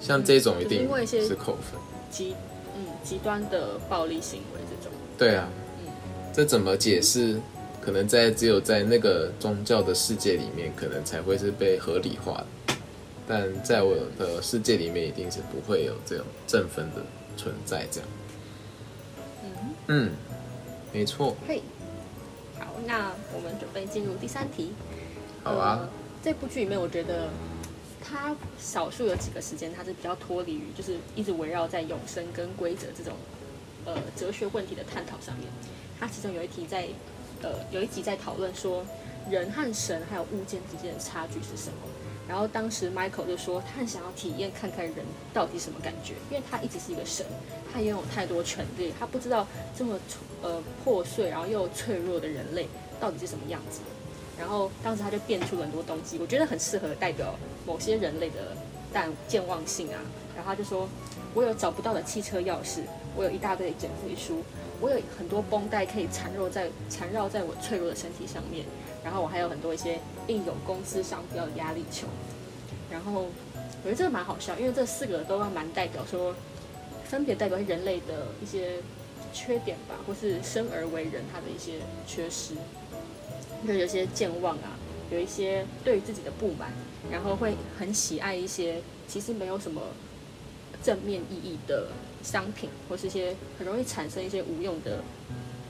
[0.00, 1.80] 像这种一定是扣分。
[2.10, 2.34] 极
[2.76, 4.60] 嗯极端的暴力行为。
[5.22, 5.48] 对啊，
[6.32, 7.40] 这怎么解释？
[7.80, 12.74] 可能在只有在那个宗教的世界里面，可能才会是被合理化的。
[13.24, 17.02] 但在我的世界里面，一定是不会有这种正分的
[17.36, 17.86] 存在。
[17.88, 18.08] 这样，
[19.44, 19.50] 嗯
[19.86, 20.10] 嗯，
[20.92, 21.36] 没错。
[21.46, 21.62] 嘿，
[22.58, 24.72] 好，那我们准备进入第三题。
[25.44, 25.88] 好啊。
[26.20, 27.28] 这部剧里面，我觉得
[28.02, 33.14] 它少数有几个时间，它是比较脱离于，就是一直围绕在永生跟规则这种。
[33.84, 35.48] 呃，哲学问题的探讨上面，
[35.98, 36.86] 它其中有一题在，
[37.42, 38.84] 呃，有一集在讨论说，
[39.30, 41.78] 人和神还有物件之间的差距是什么。
[42.28, 44.96] 然后当时 Michael 就说，他很想要体验看看人
[45.34, 47.26] 到底什么感觉，因为他一直是一个神，
[47.72, 49.98] 他拥有太多权利，他不知道这么
[50.40, 52.68] 呃破碎然后又脆弱的人类
[53.00, 53.80] 到底是什么样子。
[54.38, 57.34] 然后当时他就变出了很多东西，我觉得很适合代表
[57.66, 58.56] 某些人类的
[58.92, 59.98] 但健忘性啊。
[60.36, 60.88] 然后他就说，
[61.34, 62.80] 我有找不到的汽车钥匙。
[63.14, 64.42] 我有一大堆减肥书，
[64.80, 68.64] 我有很多绷带可以缠绕在缠绕在我脆弱的身体上面，
[69.04, 72.06] 然后我还有很多一些印有公司商标的压力球，
[72.90, 73.26] 然后
[73.84, 76.34] 我觉得这个蛮好笑，因为这四个都蛮代表说，
[77.04, 78.76] 分别代表人类的一些
[79.34, 81.74] 缺点吧，或是生而为人他的一些
[82.06, 82.54] 缺失，
[83.68, 84.72] 就有些健忘啊，
[85.12, 86.72] 有一些对自己的不满，
[87.10, 89.82] 然后会很喜爱一些其实没有什么
[90.82, 91.88] 正面意义的。
[92.24, 95.02] 商品或是一些很容易产生一些无用的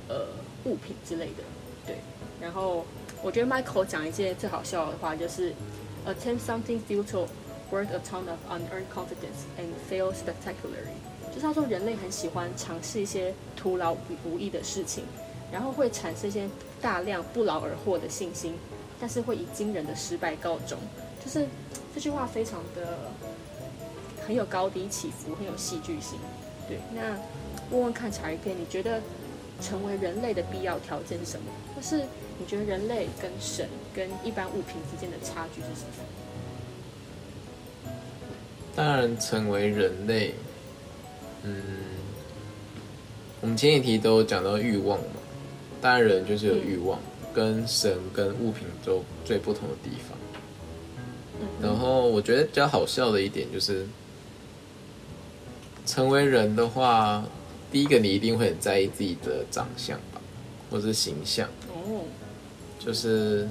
[0.07, 0.27] 呃
[0.67, 1.43] 物品之类的，
[1.87, 1.97] 对。
[2.43, 2.85] 然后
[3.23, 5.55] 我觉得 Michael 讲一件最好笑的话，就是
[6.05, 7.27] attempt something futile
[7.71, 10.93] worth a ton of unearned confidence and fail spectacularly。
[11.31, 15.05] 就是他说人类很喜欢尝试一些徒劳无益的事情，
[15.51, 16.47] 然后会产生一些
[16.83, 18.53] 大量不劳而获的信心，
[19.03, 20.79] 但是会以惊人的失败告终。
[21.25, 21.45] 就是
[21.93, 23.11] 这句话非常的
[24.25, 26.17] 很有高低起伏，很有戏剧性。
[26.69, 27.19] 对，那
[27.73, 29.01] 问问看查一片，你觉得
[29.61, 31.47] 成为人类的必要条件是什么？
[31.75, 32.05] 或是
[32.39, 36.05] 你觉得人类跟神跟一般物品之间的差距是什么？
[38.75, 40.35] 当然，成为人类，
[41.43, 41.63] 嗯，
[43.43, 45.21] 我们前几题都讲到欲望嘛，
[45.81, 46.99] 当然人就是有欲望，
[47.35, 50.19] 跟神跟物品都最不同的地方。
[51.61, 53.87] 然后我觉得比较好笑的一点就是。
[55.85, 57.25] 成为人的话，
[57.73, 60.21] 第一个你一定会很在意自己的长相吧，
[60.71, 61.49] 或是形象。
[61.69, 62.05] 哦，
[62.79, 63.49] 就是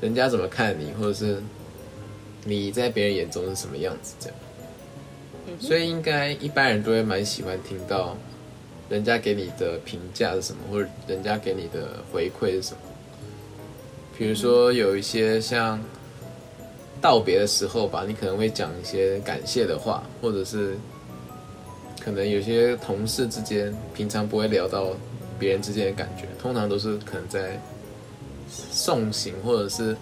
[0.00, 1.42] 人家怎么看你，或者是
[2.44, 4.38] 你在别人眼中是什么样子这样。
[5.60, 8.16] 所以应该一般人都会蛮喜欢听到
[8.88, 12.78] 人家给你的评价是什么，或者人家给你的回馈是什么。
[14.16, 15.80] 比如说有一些像
[17.00, 20.76] 道别的时候吧，你可能会讲一些感谢的话，或者是
[22.00, 24.88] 可能有些同事之间平常不会聊到
[25.38, 27.60] 别人之间的感觉，通常都是可能在
[28.48, 29.96] 送行或者是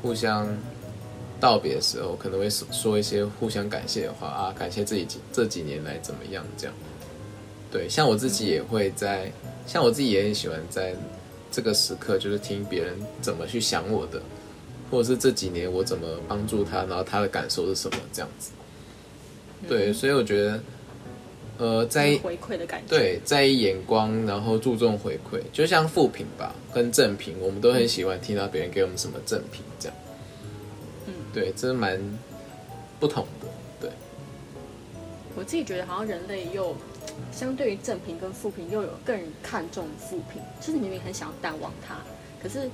[0.00, 0.48] 互相
[1.38, 6.74] 道别的时候，可能会说说一些互相感谢的话啊，感谢自己几这几年来怎么样这样。
[7.76, 9.30] 对，像我自己也会在，
[9.66, 10.94] 像我自己也很喜欢在
[11.52, 14.18] 这个时刻，就是听别人怎么去想我的，
[14.90, 18.52] 或者是这几年我怎么帮助他，然后他的感受是什么这样子。
[19.68, 20.60] 对，所以我觉得，
[21.58, 22.88] 呃，在意回馈的感觉。
[22.88, 29.98] 对在意眼光，然后注重回馈，就像负评吧，跟正评，我们都很喜欢听到别人给我们什么正评这样。
[31.08, 32.00] 嗯，对，这蛮
[32.98, 33.46] 不同的。
[33.82, 33.90] 对，
[35.34, 36.74] 我自己觉得好像人类又
[37.32, 41.96] 相对于正评跟负评又有更看重负评，就是明明很想要淡忘它，
[42.42, 42.68] 可是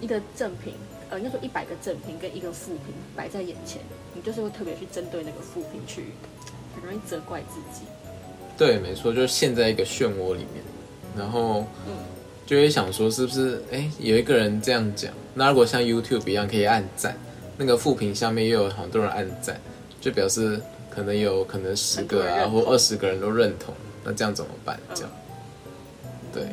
[0.00, 0.74] 一个正评，
[1.10, 3.80] 呃，应该说一百个正评跟一个负评摆在眼前，
[4.14, 6.06] 你就是会特别去针对那个负评去，
[6.74, 7.86] 很容易责怪自己。
[8.58, 10.62] 对，没错，就是陷在一个漩涡里面，
[11.16, 11.66] 然后
[12.46, 17.16] 就会想说，是不是哎有一个人这样讲，那如果像 YouTube 一样可以按赞，
[17.58, 19.60] 那个负评下面又有很多人按赞，
[20.00, 20.60] 就表示
[20.96, 24.80] 可能有可能十个啊人认同或二十个人都认同，那这样怎么办？
[24.94, 25.10] 这样，
[26.32, 26.46] 对。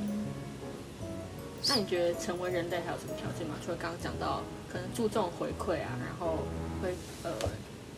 [1.69, 3.55] 那你觉得成为人类还有什么条件吗？
[3.65, 6.39] 除了刚刚讲到可能注重回馈啊，然后
[6.81, 7.31] 会呃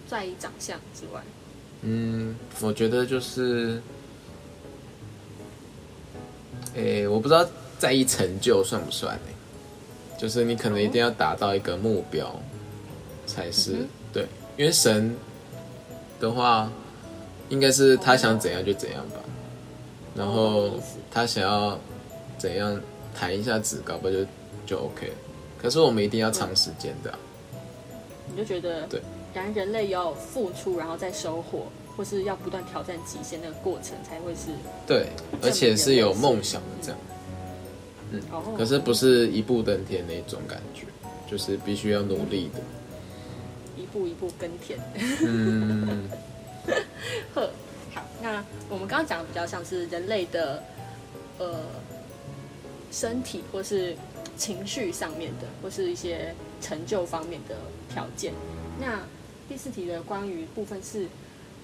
[0.07, 1.19] 在意长相之外，
[1.81, 3.81] 嗯，我觉得就是，
[6.75, 7.43] 诶、我不知道
[7.79, 9.31] 在意成就算不算呢、
[10.19, 12.39] 就是你可能一定要达到一个目标，
[13.25, 14.27] 才是、嗯对。
[14.57, 15.13] 因为神
[16.19, 16.71] 的话，
[17.49, 19.19] 应该是他想怎样就怎样吧，
[20.15, 20.71] 然哦后
[21.11, 21.77] 他想要
[22.37, 22.79] 怎样
[23.13, 24.25] 弹一下指，搞不就
[24.65, 25.13] 就 OK 了。
[25.61, 27.19] 可是我们一定要长时间的啊、
[28.29, 29.01] 你就觉得对，
[29.33, 34.51] 然人类要付出，然后再收获，或是要不断挑战极限，那个过程才会是
[34.85, 35.07] 对，
[35.41, 36.99] 而且是有梦想的这样。
[38.31, 38.53] 哦。
[38.57, 40.85] 可是不是一步登天那种感觉，
[41.29, 42.59] 就是必须要努力的。
[43.77, 44.79] 一步一步耕田。
[45.21, 46.09] 嗯，
[47.33, 47.51] 呵，
[47.93, 50.63] 好，那我们刚刚讲的比较像是人类的
[51.37, 51.61] 呃
[52.91, 53.95] 身体或是
[54.37, 57.55] 情绪上面的，或是一些成就方面的
[57.89, 58.33] 条件。
[58.79, 59.01] 那
[59.47, 61.07] 第四题的关于部分是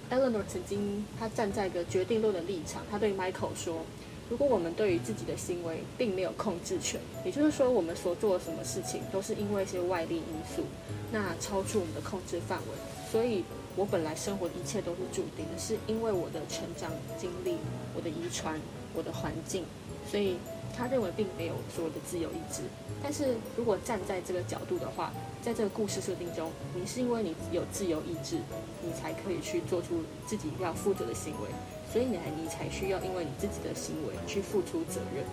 [0.10, 3.86] Eleanor 曾经他站在一个决定论的立场，他对 Michael 说。
[4.32, 10.64] 如果我们对于自己的行为并没有控制权，也就是说，我们所做的什么事情都是因为一些外力因素，
[11.12, 13.44] 那超出我们的控制范围，所以
[13.76, 16.90] 我本来生活的一切都是注定的，是因为我的成长
[17.20, 17.58] 经历、
[17.94, 18.58] 我的遗传、
[18.96, 19.66] 我的环境，
[20.10, 20.38] 所以
[20.78, 22.62] 他认为并没有所谓的自由意志。
[23.04, 28.38] 但是如果站在这个角度的话，在这个故事设定中，你是因为你有自由意志，
[28.82, 31.50] 你才可以去做出自己要负责的行为，
[31.92, 35.26] 所以你你才需要因为你自己的行为去付出责任。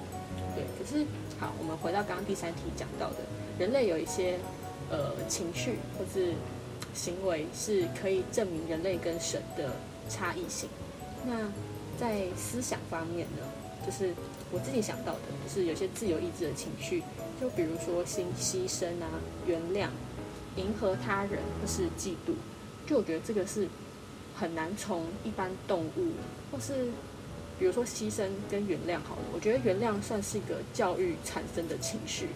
[0.54, 1.06] 对，可是
[1.38, 3.16] 好，我们回到刚刚第三题讲到的，
[3.58, 4.38] 人类有一些
[4.90, 6.32] 呃情绪或是
[6.94, 9.70] 行为是可以证明人类跟神的
[10.08, 10.68] 差异性。
[11.24, 11.48] 那
[11.96, 13.42] 在思想方面呢，
[13.86, 14.12] 就是
[14.50, 17.02] 我自己想到的，就是有些自由意志的情绪，
[17.40, 19.06] 就比如说心牺牲啊、
[19.46, 19.88] 原谅、
[20.56, 22.34] 迎合他人或是嫉妒，
[22.86, 23.68] 就我觉得这个是
[24.34, 26.12] 很难从一般动物
[26.50, 26.86] 或是
[27.58, 32.28] 比如说牺牲跟原谅好了，我觉得原谅算是一个教育产生的情绪，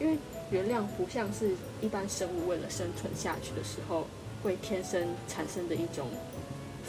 [0.00, 0.16] 因为
[0.50, 1.50] 原谅不像是
[1.80, 4.06] 一般生物为了生存下去的时候
[4.42, 6.08] 会天生产生的一种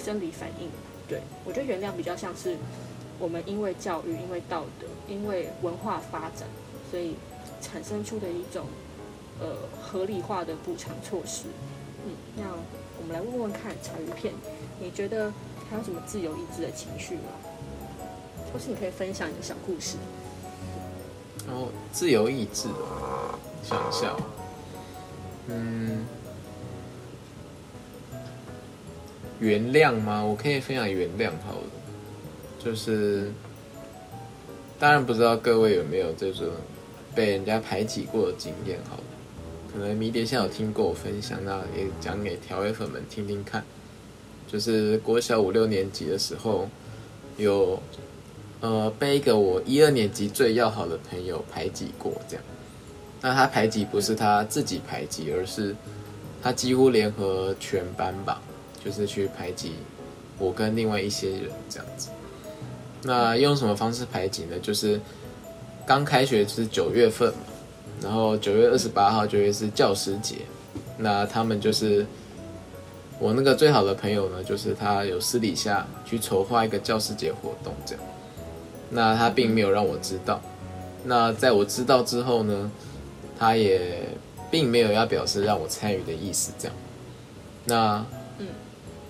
[0.03, 0.69] 生理反应。
[1.07, 2.55] 对我觉得原谅比较像是
[3.17, 6.47] 我们因为教育、因为道德、因为文化发展，
[6.89, 7.15] 所以
[7.61, 8.67] 产生出的一种
[9.41, 11.45] 呃合理化的补偿措施。
[12.05, 12.43] 嗯，那
[13.01, 14.33] 我们来问问看，茶鱼片，
[14.79, 15.33] 你觉得
[15.69, 17.31] 还有什么自由意志的情绪吗？
[18.51, 19.97] 或是你可以分享你的小故事。
[21.47, 22.67] 然后自由意志，
[23.63, 24.15] 想一下，
[25.47, 26.05] 嗯，
[29.39, 30.23] 原谅吗？
[30.23, 31.63] 我可以分享原谅好了，
[32.63, 33.31] 就是
[34.79, 36.47] 当然不知道各位有没有这种
[37.13, 39.03] 被人家排挤过的经验好了，
[39.71, 43.63] 可能迷迭香有听过我分享，那也讲给调味粉们听听看。
[44.51, 46.67] 就是国小五六年级的时候，
[47.37, 47.79] 有
[48.61, 52.43] 呃被一个我一二年级最要好的朋友排挤过，这样。
[53.21, 55.75] 那他排挤不是他自己排挤，而是
[56.41, 58.41] 他几乎联合全班吧，
[58.83, 59.73] 就是去排挤
[60.37, 62.09] 我跟另外一些人这样子。
[63.03, 64.57] 那用什么方式排挤呢？
[64.61, 64.99] 就是
[65.85, 67.39] 刚开学是九月份嘛，
[68.01, 70.37] 然后九月二十八号就会是教师节，
[70.97, 72.05] 那他们就是
[73.19, 78.03] 我那个最好的朋友呢，就是他有私底下去筹划一个教师节活动这样，
[78.89, 80.41] 那他并没有让我知道。
[81.03, 82.71] 那在我知道之后呢，
[83.37, 84.07] 他也
[84.49, 86.77] 并没有要表示让我参与的意思这样。
[87.65, 88.05] 那
[88.37, 88.47] 嗯，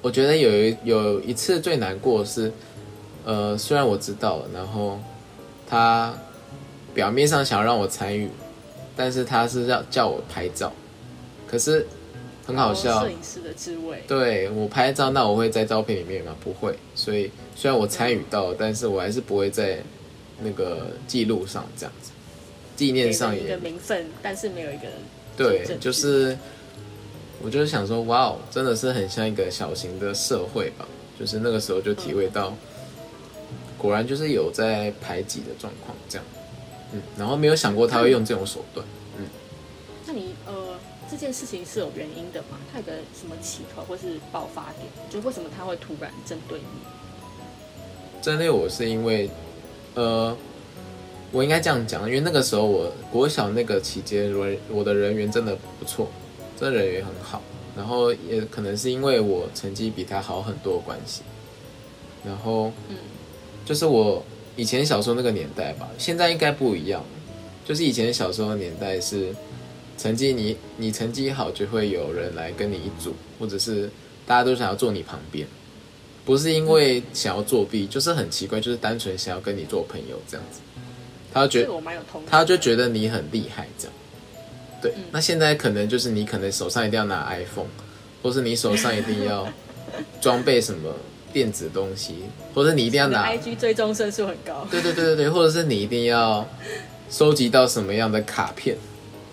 [0.02, 2.52] 我觉得有一有一次最难过的是，
[3.26, 5.00] 呃，虽然我知道了，然后
[5.68, 6.14] 他
[6.94, 8.28] 表面上想让我参与，
[8.96, 10.72] 但是他是要叫我拍照，
[11.48, 11.86] 可是
[12.50, 14.04] 很好笑摄，影师的滋味。
[14.08, 16.36] 对我拍照，那我会在照片里面吗？
[16.44, 19.80] 不会，所以虽然我参与到，但是我还是不会在
[20.42, 22.12] 那个记录上这样子，
[22.76, 24.88] 纪念上也一也个名分，但是没有一个
[25.38, 26.38] 对就是
[27.42, 30.88] 我就是想说，哇哦，真的是很像一个小型的社会吧。
[31.20, 32.56] 就是那个时候就体会到，
[33.78, 36.26] 果然就是有在排挤的状况这样，
[36.94, 38.88] 嗯，然后没有想过他会用这种手段，
[41.10, 42.58] 这件事情是有原因的吗？
[42.72, 44.88] 它有个什么起头或是爆发点？
[45.10, 48.22] 就为什么他会突然针对你？
[48.22, 49.30] 针对我是因为，
[49.96, 50.36] 呃，
[51.32, 56.10] 我应该这样讲，因为那个时候我国小那个期间，我我的人缘真的不错，
[56.60, 57.42] 真的人缘很好，
[57.76, 61.22] 然后也可能是因为我成绩比他好很多的关系，
[62.26, 62.98] 然后，嗯
[63.66, 64.24] 就是我
[64.56, 67.04] 以前小时候那个年代吧，现在应该不一样，
[67.66, 69.34] 就是以前小时候的年代是
[70.00, 73.90] 成绩你你成绩好就会有人来跟你一组，或者是
[74.26, 75.46] 大家都想要坐你旁边。
[76.26, 80.62] 不是因为想要作弊，就是很奇怪，就是单纯想要跟你做朋友这样子。
[81.34, 82.24] 他觉得我蛮有同。
[82.26, 83.94] 他就觉得你很厉害这样。
[84.82, 87.68] 对，嗯那现在可能就是你可能手上一定要拿 iPhone，
[88.24, 89.48] 或是你手上一定要
[90.22, 90.94] 装备什么
[91.34, 92.16] 电子东西，
[92.54, 94.66] 或者你一定要拿， IG 追踪胜数很高。
[94.72, 96.48] 对对对对对，或者是你一定要
[97.10, 98.78] 收集到什么样的卡片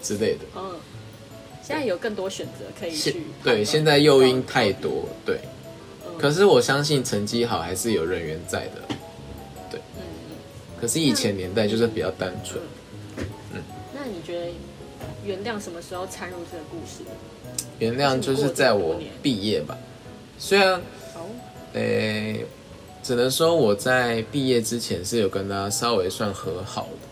[0.07, 0.41] 之类的。
[0.55, 0.71] 嗯，
[1.63, 3.23] 现在有更多选择可以去。
[3.43, 4.73] 对，现在诱因太。
[4.73, 5.41] 多，对。
[5.45, 8.97] 嗯可是我相信成绩好还是有人缘在的。
[9.71, 10.03] 对嗯。
[10.81, 12.63] 可是以前年代就是比较单纯，
[13.53, 13.63] 嗯
[13.95, 14.47] 那你觉得
[15.25, 17.05] 原谅什么时候掺入这个故事？
[17.79, 19.77] 原谅就是在我毕业吧。
[20.39, 20.75] 虽然，
[21.15, 21.29] 哦，
[21.75, 22.47] 诶、
[23.03, 27.06] 只能说我在毕业之前是有跟他稍微算和好的，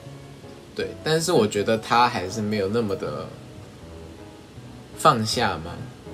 [0.75, 3.27] 对，但是我觉得他还是没有那么的
[4.97, 5.73] 放下嘛。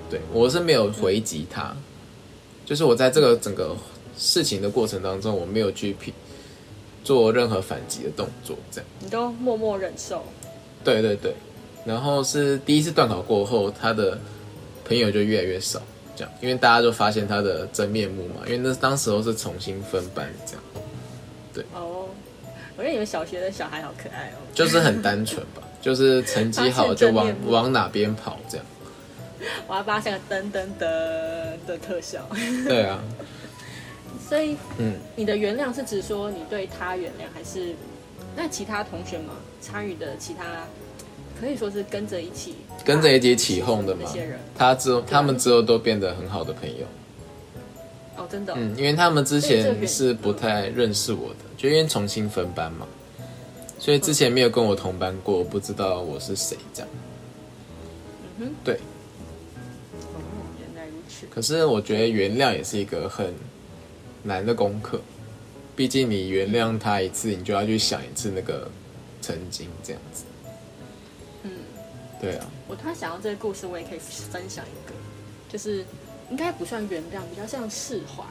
[0.09, 1.73] 对我是没有回击他，
[2.65, 3.73] 就是我在这个整个
[4.17, 6.13] 事情的过程当中，我没有去批
[7.01, 8.89] 做任何反击的动作，这样。
[8.99, 10.21] 你都默默忍受。
[10.83, 11.33] 对对对，
[11.85, 14.19] 然后是第一次断考过后，他的
[14.83, 15.81] 朋友就越来越少，
[16.15, 20.63] 这样，因为大家就发现他的真面目嘛，因为那当时候是重新分班这样，
[21.53, 22.09] 对哦，
[22.77, 24.37] 我觉得你们小学的小孩好可爱哦。
[24.53, 28.65] 就是很单纯吧， 就是成绩好就往往哪边跑这样，
[29.67, 30.79] 我要把它像个噔噔噔
[31.67, 32.27] 的特效。
[32.67, 33.01] 对啊，
[34.27, 37.73] 所以嗯，你的原谅是指说你对他原谅，还是
[38.35, 40.65] 那其他同学嘛参与的其他
[41.39, 42.55] 可以说是跟着一起
[42.85, 44.01] 跟着一起起哄的嘛。
[44.05, 44.39] 那些人？
[44.57, 47.00] 他之后他们之后都变得很好的朋友，哦，
[48.31, 48.53] 真的。
[48.53, 52.87] 哦、嗯，因为他们之前是不太认识我的，就因为重新分班嘛，
[53.77, 56.89] 所以之前没有跟我同班过，我不知道我是谁这样。
[58.39, 60.21] 嗯哼，对，哦，
[60.59, 61.27] 原来如此。
[61.29, 63.33] 可是我觉得原谅也是一个很
[64.23, 65.01] 难的功课，
[65.75, 68.69] 毕竟你原谅他一次，你就要去想一次那个
[69.21, 70.23] 曾经这样子。
[71.43, 71.51] 嗯，
[72.19, 74.93] 对啊，我突然想到这个故事，我也可以分享一个，
[75.49, 75.83] 就是
[76.31, 78.23] 应该不算原谅，比较像释怀，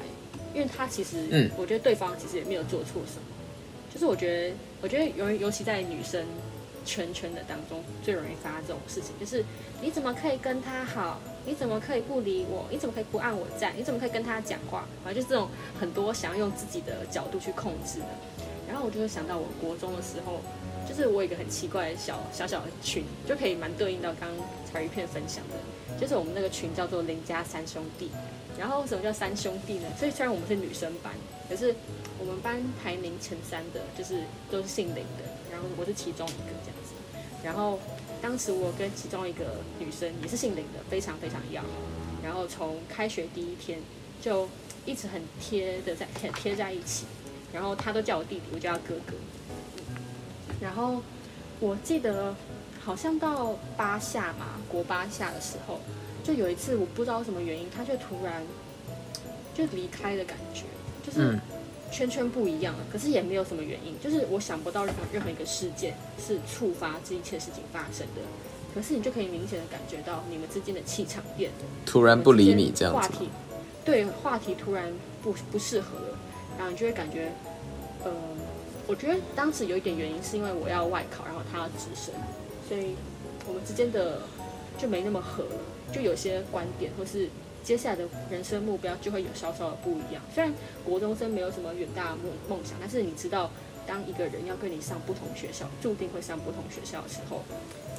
[0.53, 3.23] 因为他其实，嗯我觉得对方其实也没有做错什么，
[3.93, 6.25] 就是我觉得，我觉得尤尤其在女生
[6.85, 9.45] 圈圈的当中，最容易发生这种事情，就是
[9.83, 11.21] 你怎么可以跟他好？
[11.47, 12.67] 你怎么可以不理我？
[12.71, 13.73] 你怎么可以不按我站？
[13.77, 14.87] 你怎么可以跟他讲话？
[15.05, 15.49] 反正就是这种
[15.79, 18.07] 很多想要用自己的角度去控制的。
[18.69, 20.41] 然后我就会想到我国中的时候，
[20.91, 28.11] 就是我有一个很奇怪的小小小的群，就可以蛮对应到刚刚彩鱼片分享的，就是我们那个群叫做林家三兄弟。
[28.59, 29.87] 然后什么叫三兄弟呢？
[29.97, 31.13] 所以虽然我们是女生班，
[31.49, 31.73] 可是
[32.19, 35.23] 我们班排名前三的，就是都是姓林的，
[35.53, 36.93] 然后我是其中一个这样子。
[37.45, 37.79] 然后
[38.21, 41.69] 当时我跟其中一个女生也是姓林的，非常非常要好。
[42.21, 43.79] 然后从开学第一天
[44.21, 44.49] 就
[44.85, 47.07] 一直很贴的在很贴在一起，
[47.53, 49.15] 然后他都叫我弟弟，我叫他哥哥。
[50.61, 51.01] 然后
[51.59, 52.35] 我记得
[52.81, 55.81] 好像到八下嘛，国八下的时候，
[56.23, 58.43] 就有一次我不知道什么原因，他就突然
[59.55, 60.63] 就就离开的感觉，
[61.07, 61.41] 就是嗯
[61.93, 65.95] 圈圈不一样了，可是也没有什么原因，就是我想不到任何任何一个事件
[66.25, 68.23] 是触发这一切事情发生的。
[68.73, 73.29] 可是你就可以明显的感觉到你们之间的气场变了，突然不理你这样子，话题，
[73.85, 74.91] 对话题突然
[75.23, 76.19] 不不适合了，
[76.57, 77.33] 然后你就会感觉，
[78.05, 78.13] 呃，
[78.91, 82.13] 我觉得当时有一点原因是因为我要外考，然后他要直升，
[82.69, 82.97] 所以
[83.47, 84.23] 我们之间的
[84.77, 85.61] 就没那么合了，
[85.93, 87.29] 就有些观点或是
[87.63, 90.21] 接下来的人生目标就会有稍稍的不一样。
[90.35, 90.53] 虽然
[90.85, 93.49] 国中生没有什么远大的梦梦想，但是你知道，
[93.87, 97.45] 当一个人要跟你上不同学校，注定会上不同学校的时候，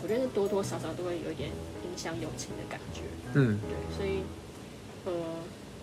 [0.03, 1.49] 我觉得多多少少都会有一点
[1.85, 3.03] 影响友情的感觉。
[3.35, 4.23] 嗯对，所以
[5.05, 5.13] 呃，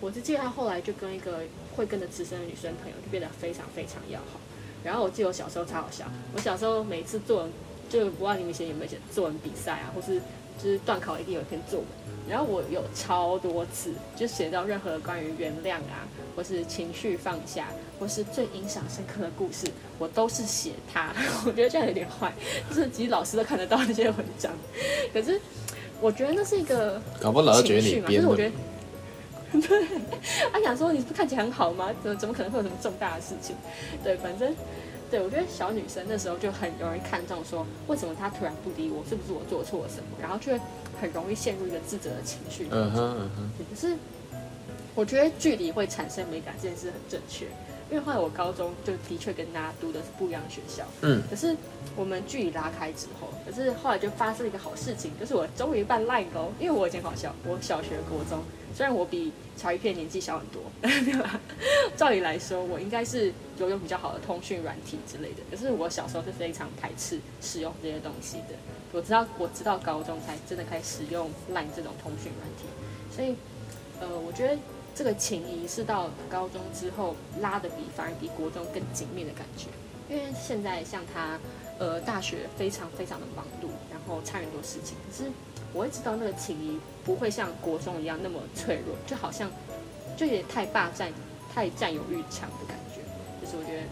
[0.01, 1.39] 我是记得他后来就跟一个
[1.75, 4.39] 会跟着直升的女生朋友就变得非常非常要好。
[4.83, 6.05] 然后我记得我小时候超好笑，
[6.35, 7.51] 我小时候每次作文，
[7.89, 10.19] 就不知道你们以前有没有写作文比赛啊，或是
[10.61, 11.87] 就是段考一定有一篇作文，
[12.27, 17.67] 然后我有超多次就写到任何关于原谅啊，或是情绪放下，
[17.99, 19.67] 或是最印象深刻的故事，
[19.97, 21.13] 我都是写它。
[21.45, 22.33] 我觉得这样有点坏，
[22.69, 24.51] 就是其实老师都看得到那些文章，
[25.13, 25.39] 可是
[26.01, 28.55] 我觉得那是一个搞不好老师觉得情绪嘛，就是我觉得的，。
[29.61, 29.87] 对，
[30.51, 31.89] 他想说你不是看起来很好吗？
[32.03, 33.55] 怎么怎么可能会有什么重大的事情？
[34.03, 34.55] 对，反正
[35.09, 40.17] 对我觉得小女生那时候就很容易看中说，为什么她突然不理我，是不是我做错了什么？
[40.21, 40.59] 然后就会
[41.01, 42.67] 很容易陷入一个自责的情绪。
[42.69, 43.95] 嗯哼嗯哼，可是
[44.95, 47.45] 我觉得距离会产生美感这件事很正确，
[47.89, 51.55] 因为后来我高中就的确跟大家读的是不一样的学校，嗯可是
[51.95, 56.51] 我们距离拉开之后，可是后来就发生了一个好事情，就是我终于办 Line 喽。
[56.59, 58.43] 因为我以前好笑，我小学、国中，
[58.75, 61.39] 虽然我比乔一片年纪小很多，对吧？
[61.97, 65.41] 照理来说，我应该是拥有比较好的通讯软体之类的。
[65.49, 68.55] 可是我小时候是非常排斥使用这些东西的。
[68.91, 72.65] 我知道，我知道高中才真的开始使用 Line 这种通讯软体，
[73.15, 73.35] 所以，
[73.99, 74.57] 呃，我觉得
[74.99, 79.67] 这个情谊是到高中之后拉的比反而比国中更紧密的感觉。
[80.09, 81.39] 因为现在像他，
[81.77, 85.31] 呃，大学非常非常的忙碌，然后参与很多事情，可是
[85.71, 89.49] 我会知道那个情谊不会像国中一样那么脆弱，就好像
[90.17, 91.09] 就有点太霸占、
[91.53, 92.99] 太占有欲强的感觉。
[93.41, 93.83] 就是我觉得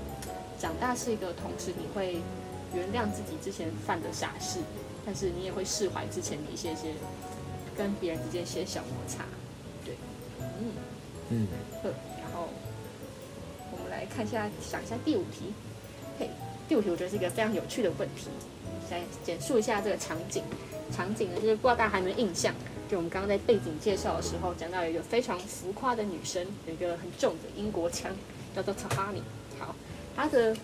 [0.60, 2.20] 长大是一个同时你会
[2.74, 4.60] 原谅自己之前犯的傻事，
[5.05, 6.91] 但是你也会释怀之前的一些些
[7.78, 9.24] 跟别人之间一些小摩擦。
[11.30, 11.47] 嗯。
[11.84, 12.49] 然后
[13.71, 15.53] 我们来看一下，想一下第五题。
[16.19, 16.30] 嘿，
[16.67, 18.28] 第五题我觉得是一个非常有趣的问题。
[18.89, 20.43] 来简述一下这个场景。
[20.91, 22.55] 场景呢，就是不知道大家还有没有印象？
[22.89, 28.09] 就我们刚刚在背景介绍的时候，讲到有一个非常浮夸的女生，有一个很重的英国腔，
[28.55, 29.19] 叫做 Tahani。
[29.59, 29.75] 好，
[30.15, 30.55] 她的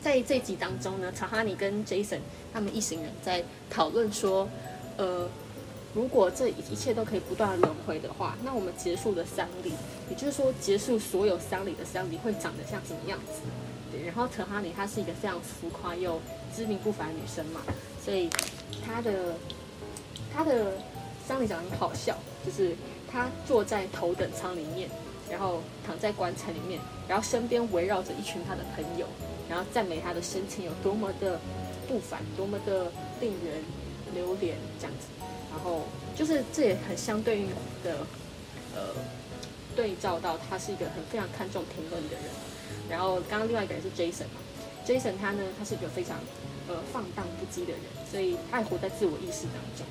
[0.00, 2.20] 在这集当中呢，Tahani 跟 Jason
[2.52, 4.48] 他们一行人在讨论说，
[4.96, 5.28] 呃，
[5.94, 9.72] 如果这一切都可以不断的轮回的话，那我们结束的丧礼，
[10.08, 13.42] 也就是说结束所有丧礼的丧礼会长得像什么样子？
[13.90, 16.18] 对，然后陈哈尼她是一个非常浮夸又
[16.56, 17.60] 知名不凡的女生嘛，
[18.02, 18.30] 所以
[18.84, 19.34] 她的
[20.34, 20.72] 她的
[21.28, 22.16] 丧礼长得很好笑，
[22.46, 22.74] 就是
[23.10, 24.88] 她坐在头等舱里面，
[25.30, 29.06] 然后躺在棺材里面，然后身边围绕着一群她的朋友，
[29.46, 31.38] 然后赞美她的生前有多么的
[31.86, 32.90] 不凡，多么的
[33.20, 33.62] 令人
[34.14, 35.06] 流连这样子。
[35.52, 35.82] 然后
[36.16, 37.48] 就是这也很相对应
[37.84, 38.06] 的，
[38.74, 38.94] 呃，
[39.76, 42.24] 对照到他是一个很非常看重评论的人。
[42.88, 44.40] 然后刚刚另外一个人是 Jason 嘛
[44.86, 46.16] ，Jason 他呢，他是一个非常
[46.68, 49.86] 呃放荡不羁的人，所以他活在自我意识当中。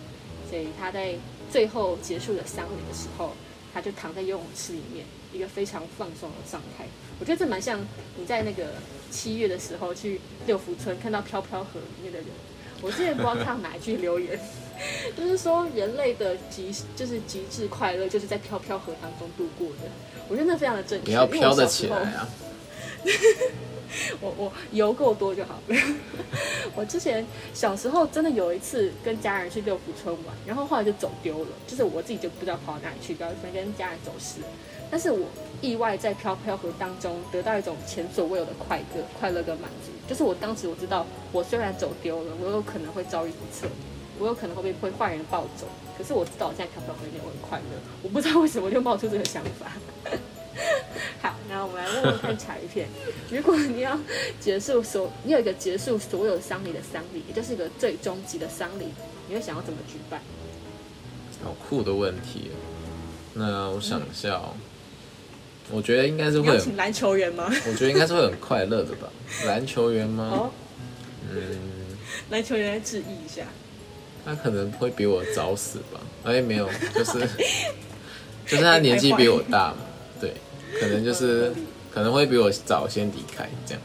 [0.50, 1.16] 所以他在
[1.50, 3.32] 最后结束的丧礼的时候，
[3.74, 6.86] 他就躺在游泳池里面，一个非常放松的状态。
[7.20, 7.80] 我觉得这蛮像
[8.18, 8.74] 你在那个
[9.10, 12.28] 七月的时候去六福村看到飘飘河里面的人。
[12.82, 14.38] 我之前不知道看到哪一句留言，
[15.18, 19.90] 就是说人类的极就是极致快乐，就是在飘飘河当中度过的。
[20.28, 21.10] 我觉得那非常的正确。
[21.10, 22.28] 你要飘得起来啊！
[24.22, 25.76] 我我游够多就好了。
[26.76, 34.40] 我之前小时候真的有一次跟家人去六福村玩，然后后来就走丢了，就是我自己就不知道跑到哪里去，然后跟家人走失。
[34.90, 35.28] 但是我
[35.62, 39.92] 意外在飘飘河当中得到一种前所未有的快乐、快乐跟满足。
[40.08, 43.68] 就是我当时我知道，我虽然走丢了，我有可能会遭遇不测，
[44.22, 45.66] 我有可能会被会坏人抱走，
[45.98, 47.82] 可是我知道我现在飘飘河里面我很快乐。
[48.04, 49.72] 我不知道为什么就冒出这个想法。
[51.24, 52.88] 好，那我们来问问看柴片，
[53.32, 53.98] 如果你要
[54.40, 58.90] 结束所，你有一个结束所有丧礼的丧礼，也就是一个最终极的丧礼，
[59.28, 60.22] 你会想要怎么举办？
[61.44, 62.56] 好酷的问题哦。
[63.34, 64.54] 那我想一下哦，
[65.72, 67.46] 我觉得应该是你会请篮球员吗？
[67.66, 69.10] 我觉得应该是会很快乐的吧。
[69.48, 70.30] 篮球员吗？
[70.32, 70.52] 哦，
[71.32, 71.98] 嗯，
[72.30, 73.48] 篮球员来致意一下。
[74.26, 76.00] 他可能会比我早死吧？
[76.24, 77.20] 哎，没有，就是
[78.46, 79.78] 就是他年纪比我大嘛，
[80.20, 80.34] 对，
[80.80, 81.52] 可能就是
[81.94, 83.82] 可能会比我早先离开这样。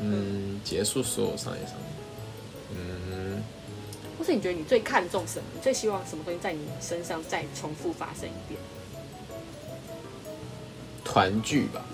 [0.00, 2.76] 嗯，结束所有商业上面。
[2.76, 3.42] 嗯，
[4.18, 5.44] 或是你觉得你最看重什么？
[5.54, 8.60] 你最希望什么东西在你身上再重复发生一遍？
[11.04, 11.84] 团聚吧，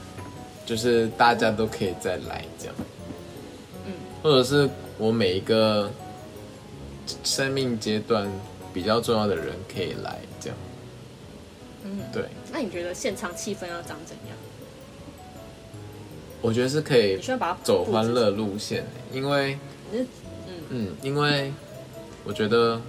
[0.67, 2.75] 就是大家都可以再来这样。
[3.87, 3.93] 嗯，
[4.23, 5.91] 或者是我每一个
[7.25, 8.31] 生命阶段
[8.73, 10.59] 比较重要的人可以来这样。
[11.85, 14.37] 嗯，对，那你觉得现场气氛要长怎样？
[16.43, 17.19] 我觉得是可以
[17.63, 19.59] 走欢乐路线，因为
[19.93, 20.07] 嗯。
[20.69, 21.53] 嗯，因为
[22.25, 22.81] 我觉得，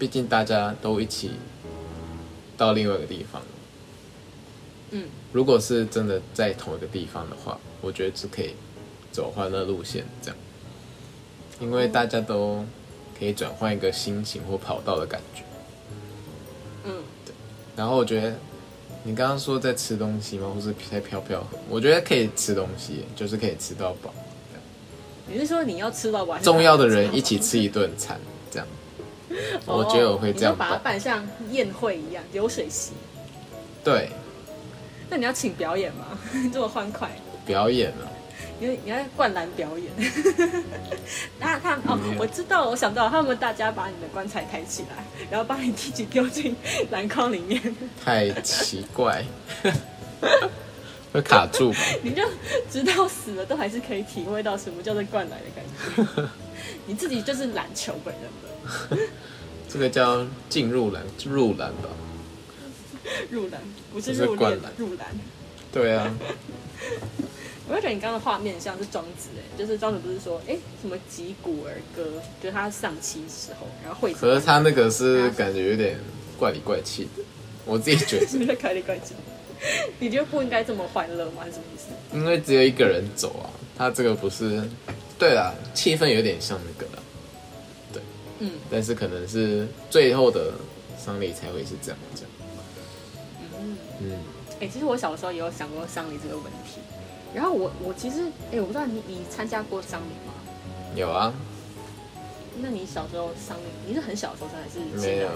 [0.00, 1.30] 毕竟大家都一起
[2.56, 3.40] 到另外一个地方，
[4.90, 8.56] 嗯，如果是真的在同一个地方的话，我觉得是可以
[9.12, 10.36] 走欢乐路线这样，
[11.60, 12.64] 因为大家都
[13.22, 15.42] 可以转换一个心情或跑道的感觉。
[16.84, 17.04] 嗯，
[17.76, 18.34] 然后我觉得
[19.04, 20.50] 你刚刚说在吃东西吗？
[20.52, 21.56] 或是在飘飘河？
[21.68, 24.12] 我觉得可以吃东西，就是可以吃到饱。
[25.28, 28.20] 你是说你要吃到完重要的人一起吃一顿餐，
[28.50, 28.66] 这样。
[29.66, 30.82] 我觉得我会这样哦你就把它办。
[30.82, 32.90] 办像宴会一样流水席。
[33.84, 34.10] 对，
[35.08, 36.18] 那你要请表演吗？
[36.52, 37.08] 这么欢快，
[37.46, 38.02] 表演啊，
[38.62, 39.90] 因为你要灌篮表演。
[41.40, 46.54] 那他哦我知道，我想到，他们大家把你的棺材抬起来，然后把你自己丢进
[46.92, 47.60] 篮筐里面，
[48.04, 49.24] 太奇怪，
[51.12, 51.78] 会卡住吧？
[52.04, 52.22] 你就
[52.70, 56.28] 直到死了都还是可以体会到什么叫做灌篮的感觉。
[56.86, 58.24] 你自己就是篮球本人
[59.00, 59.08] 了，
[59.68, 61.88] 这个叫进入篮入篮吧？
[63.28, 63.60] 入篮
[63.92, 65.08] 不是入篮，入篮。
[65.72, 66.14] 对啊，
[67.68, 72.10] 我就觉得你刚刚的画面像是庄子哎，就是庄子不是说哎什么击鼓而歌，
[72.42, 75.96] 就是他丧妻时候，然后会可是他那个是感觉有点
[76.38, 77.22] 怪里怪气的，
[77.64, 79.14] 我自己觉得， 你在怪里怪气，
[80.00, 81.44] 你觉得不应该这么欢乐吗？
[81.44, 81.86] 什么意思？
[82.16, 83.46] 因为只有一个人走啊，
[83.76, 84.62] 他这个不是，
[85.18, 87.02] 对啦，气氛有点像那个啦，
[88.40, 88.50] 嗯。
[88.70, 90.52] 但是可能是最后的
[90.98, 92.30] 丧礼才会是这样这样，
[93.60, 94.12] 嗯，嗯，
[94.60, 96.80] 哎、其实我小时候也有想过丧礼这个问题，
[97.34, 100.34] 然后我我其实哎、我不知道你你参加过丧礼吗？
[100.94, 101.32] 有啊，
[102.60, 105.28] 那你小时候丧礼，你是很小的时候还是没有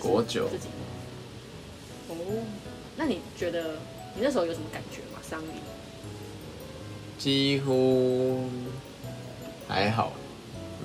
[0.00, 0.68] 国九自己？
[2.08, 2.14] 哦，
[2.96, 3.74] 那你觉得
[4.14, 5.20] 你那时候有什么感觉吗？
[5.22, 5.46] 丧礼？
[7.18, 8.48] 几乎
[9.68, 10.12] 还好，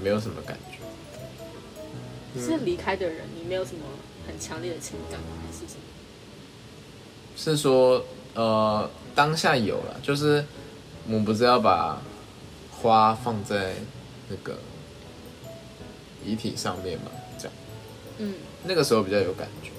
[0.04, 0.80] 没有什么感觉。
[2.40, 3.82] 是离开的人，你没有什么
[4.26, 5.28] 很强烈的情感吗？
[5.46, 5.82] 还是什么？
[7.36, 8.06] 是说，
[8.36, 10.44] 呃，当下有了，就是
[11.08, 12.02] 我们不是要把
[12.72, 13.74] 花放在
[14.30, 14.58] 那个
[16.26, 17.54] 遗体上面嘛，这样，
[18.20, 18.34] 嗯，
[18.64, 19.70] 那个时候比较有感觉。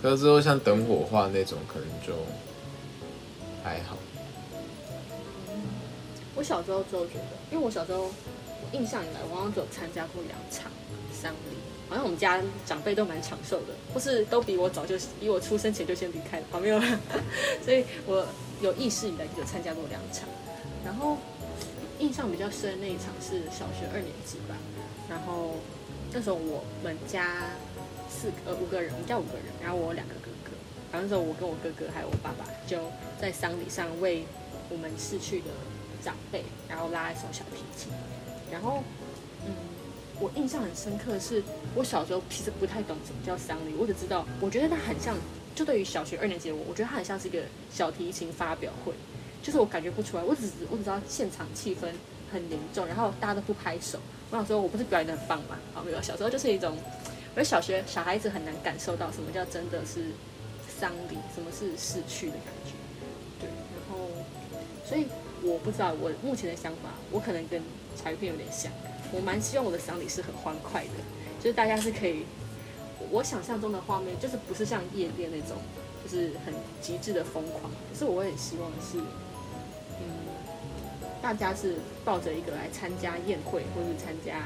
[0.00, 2.14] 可是之后像等火化那种，可能就
[3.62, 3.96] 还好。
[6.34, 8.10] 我小时候之后觉得，因为我小时候
[8.72, 10.70] 印象以来，我好像只有参加过两场
[11.12, 11.56] 丧礼，
[11.88, 16.98] 好像我们家长辈都蛮长寿的，或是都比我早就比我出生前就先离开了，好没有啦，
[17.64, 18.26] 所以我
[18.60, 20.28] 有意识以来有参加过两场，
[20.84, 21.18] 然后
[21.98, 24.56] 印象比较深的那一场是小学二年级吧，
[25.08, 25.56] 然后
[26.12, 27.50] 那时候我们家
[28.08, 30.50] 四个呃五个人，我们家五个人，然后我两个哥哥，
[30.90, 32.78] 然后那时候我跟我哥哥还有我爸爸就
[33.20, 34.24] 在丧礼上为
[34.70, 35.46] 我们逝去的
[36.02, 37.92] 长辈，然后拉一首小提琴，
[38.52, 38.84] 然后
[39.46, 39.52] 嗯，
[40.20, 41.42] 我印象很深刻的是，
[41.74, 45.16] 我小时候其实不太懂什么叫丧礼，我只知道我觉得它很像，
[45.54, 47.42] 就对于小学二年级的我，我觉得它很像是一个
[47.72, 48.92] 小提琴发表会，
[49.42, 51.88] 就是我感觉不出来，我只我只知道现场气氛
[52.30, 53.98] 很凝重，然后大家都不拍手。
[54.30, 55.58] 我想说，我不是表演的很棒吗？
[55.74, 60.12] 好，没有，小时候就是一种，我觉得小学小孩子很难感受到什么叫真的是
[60.78, 62.72] 丧礼，什么是逝去的感觉。
[63.40, 64.08] 对，然后
[64.86, 65.06] 所以
[65.42, 67.60] 我不知道我目前的想法，我可能跟
[67.96, 68.70] 才片有点像，
[69.12, 70.90] 我蛮希望我的丧礼是很欢快的，
[71.40, 72.24] 就是大家是可以，
[73.10, 75.58] 我想象中的画面就是不是像夜店那种，
[76.02, 78.98] 就是很极致的疯狂，可是我会很希望是，
[80.00, 80.04] 嗯，
[81.20, 84.42] 大家是抱着一个来参加宴会或是参加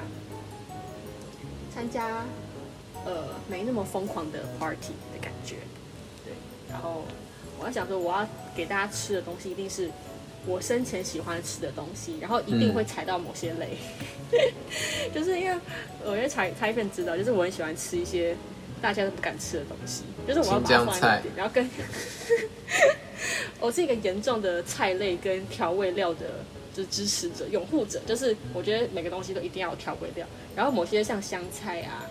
[1.73, 2.25] 参加
[3.05, 5.57] 呃没那么疯狂的 party 的感觉，
[6.25, 6.33] 对，
[6.71, 7.03] 然后
[7.61, 9.91] 我要想说我要给大家吃的东西一定是
[10.47, 13.77] 我生前喜欢吃的东西，然后一定会踩到某些雷，
[15.15, 15.59] 就是因为
[16.05, 18.37] 我觉得柴柴片知道，就是我很喜欢吃一些
[18.81, 21.69] 大家都不敢吃的东西，就是我要把它放在那边，然后跟
[23.61, 26.27] 我是一个严重的菜类跟调味料的。
[26.77, 32.05] 就是支持者、拥护者，就是我觉得每个东西都一定要有调味料，然后某些像香菜啊，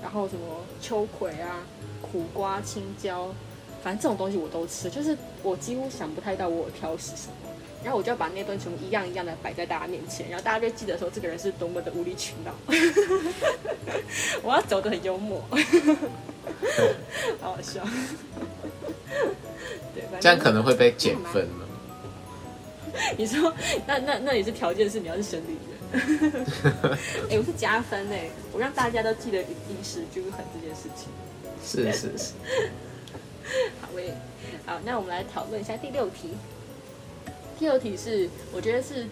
[0.00, 1.66] 然后什么秋葵啊、
[2.00, 3.34] 苦瓜、青椒、
[3.82, 7.43] 反正这种东西我都吃，就是我几乎想不太到我挑食什么。
[7.84, 12.52] 然后我就要把那段全部一样一样的摆在大家面前，然后大家就记得说这个人是多么的无理取闹。
[14.42, 15.44] 我要走的很幽默，
[17.40, 17.86] 好好笑。
[19.94, 21.68] 对，这样可能会被减分了。
[23.18, 23.52] 你说，
[23.86, 25.74] 那那那也是条件是你要是生理人。
[27.30, 31.08] 哎、我是加分哎，我让大家都记得饮食均衡这件事情。
[31.62, 32.32] 是是是，
[33.80, 34.12] 好喂，
[34.66, 36.30] 好，那我们来讨论一下第六题。
[37.58, 39.06] 第二题是，我觉得是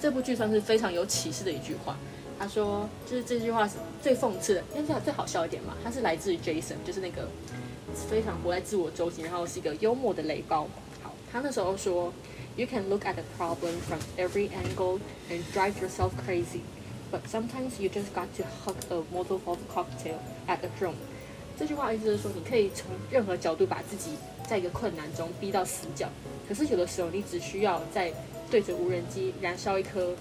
[0.00, 1.96] 这部剧算是非常有启示的一句话。
[2.38, 5.74] 他说，就是这句话是最讽刺的，因为这样最好笑一点嘛。
[5.82, 7.28] 他是来自于 Jason，就是那个
[8.10, 10.68] 非常活在自我中心，然后是一个幽默的雷包。
[11.02, 12.12] 好，他那时候说
[12.56, 14.98] ，You can look at the problem from every angle
[15.30, 16.60] and drive yourself crazy,
[17.10, 20.96] but sometimes you just got to hug a Molotov cocktail at a drone。
[21.58, 24.10] 这句话意思是说，你可以从任何角度把自己
[24.48, 26.08] 在一个困难中逼到死角，
[26.48, 28.12] 可是有的时候你只需要在
[28.50, 30.14] 对着无人机燃烧一颗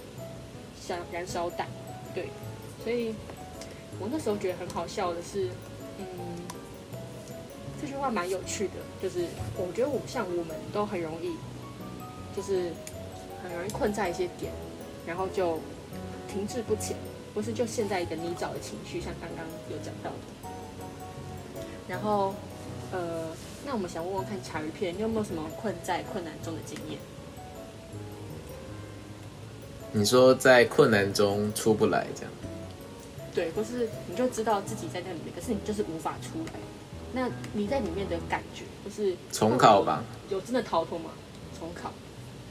[0.82, 1.67] 像燃烧弹，
[2.13, 2.30] 对，
[2.84, 3.13] 所以
[3.99, 5.49] 我那时候觉得很好笑的是，
[5.99, 6.05] 嗯，
[7.82, 9.26] 这句话蛮有趣的，就是
[9.57, 11.36] 我觉得我像我们都很容易，
[12.36, 12.71] 就是
[13.43, 14.51] 很容易困在一些点，
[15.05, 15.59] 然后就
[16.28, 16.97] 停滞不前，
[17.34, 20.49] 或是就陷在一个泥沼的情绪，像刚刚有讲到的。
[21.88, 22.34] 然后，
[22.91, 23.30] 呃，
[23.66, 26.99] 那我们想问问看茶鱼片，你有没有什么困在困难中的经验？
[29.91, 32.32] 你说在困难中出不来这样，
[33.34, 36.53] 对，或是你就知道自己在那里面，可是你就是无法出来。
[37.13, 40.03] 那你在里面的感觉，就是重考吧？
[40.30, 41.11] 有真的逃脱吗？
[41.57, 41.93] 重考？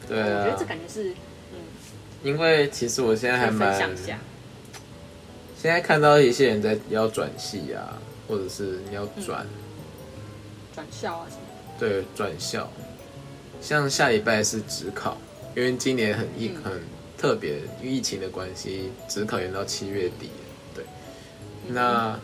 [0.08, 1.10] 对啊我觉得这，感觉是，
[1.52, 1.58] 嗯，
[2.22, 4.18] 因为其实我现在还蛮，享一下。
[5.60, 9.46] 现在看到一些人在要转系啊，或者是你要转，
[10.74, 11.42] 转校啊什么？
[11.78, 12.68] 对，转校，
[13.60, 15.16] 像下礼拜是职考，
[15.54, 16.72] 因为今年很疫、嗯很
[17.16, 20.74] 特别，因为疫情的关系，职考延到七月底了。
[20.74, 20.84] 对，
[21.68, 22.18] 那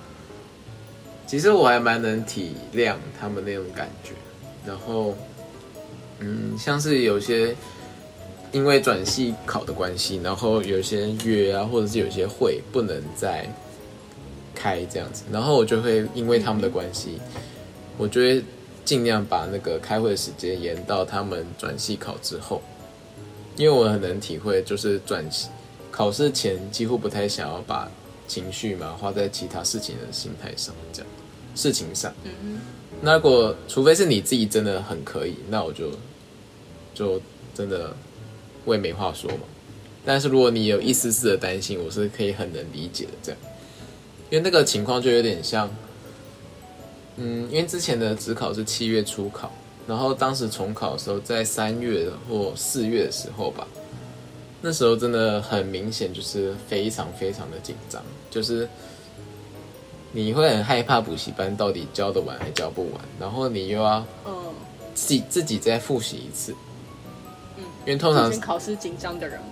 [1.27, 4.11] 其实我还蛮能体谅他们那种感觉。
[4.67, 5.17] 然后，
[6.19, 7.57] 嗯，像是有些
[8.53, 13.49] 因为转系考的关系，然后有些约啊，或者是有些会不能再
[14.55, 17.19] 开这样子，然后我就会因为他们的关系，
[18.01, 18.43] 我就会
[18.85, 22.63] 尽量把那个开会的时间延到他们转系考之后，
[23.57, 25.49] 因为我很能体会，就是转系
[25.91, 27.91] 考试前几乎不太想要把
[28.27, 31.11] 情绪嘛花在其他事情的心态上，这样
[31.55, 32.13] 事情上。
[32.25, 32.59] 嗯
[33.03, 35.91] 那如果除非是你自己真的很可以，那我就
[36.95, 37.21] 就
[37.55, 37.95] 真的
[38.65, 39.45] 我也没话说嘛。
[40.05, 43.11] 但是如果你有一丝丝的担心，我是可以很能理解的。
[43.23, 43.41] 这样，
[44.31, 45.71] 因为那个情况就有点像，
[47.17, 49.51] 嗯，因为之前的职考是七月初考，
[49.87, 53.67] 然后当时重考的时候在三月或四月的时候吧，
[54.61, 58.69] 那时候真的很明显就是非常非常的紧张，就是
[60.13, 64.35] 你会很害怕补习班到底教得完还教不完，然后你又要嗯。
[64.93, 66.53] 自己自己再复习一次，
[67.57, 69.47] 嗯，因为通常考试紧张的人嘛，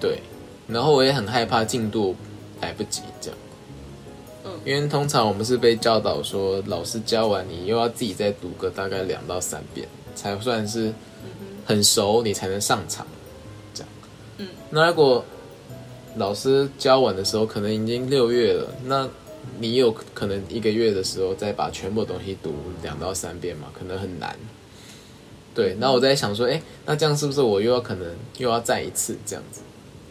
[0.00, 0.18] 对，
[0.66, 2.14] 然后我也很害怕进度
[2.60, 3.38] 来不及这样，
[4.44, 10.92] 嗯因为通常我们是被教导说，老师教完你又要自己再读个大概两到三遍，才算是
[11.64, 13.06] 很熟，你才能上场，
[13.72, 13.88] 这样。
[14.38, 15.24] 嗯，那如果
[16.16, 19.08] 老师教完的时候，可能已经六月了，那
[19.58, 23.68] 你有可能一个月的时候再把全部东西读两到三遍嘛？
[23.72, 24.36] 可能很难。
[25.54, 29.60] 对，那我在想说，哎，那这样是不是我又要可能又要再一次这样子？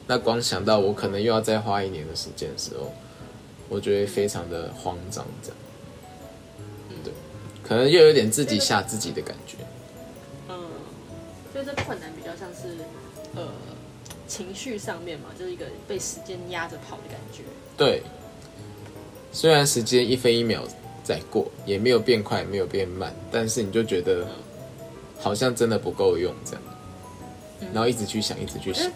[0.07, 2.91] 那光想到我可能又要再花一年的时间的时候，
[3.71, 5.57] 我觉得非常的慌张，这样。
[7.05, 7.13] 对，
[7.63, 9.55] 可能又有点自己吓自己的感觉。
[10.49, 10.59] 嗯，
[11.53, 12.75] 所以这困难比较像是
[13.33, 13.47] 呃
[14.27, 17.43] 情绪上面嘛，就是一个被时间压着跑的感觉。
[17.77, 18.03] 对，
[19.31, 20.63] 虽然时间一分一秒
[21.01, 24.27] 在过，也没有变快，没有变慢，但是你就觉得
[25.17, 26.61] 好像真的不够用这样，
[27.73, 28.91] 然后一直去想，一直去想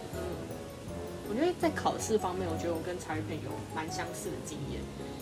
[1.36, 4.80] 我觉得在考试方面，我觉得我跟茶余朋友蛮相似的经验。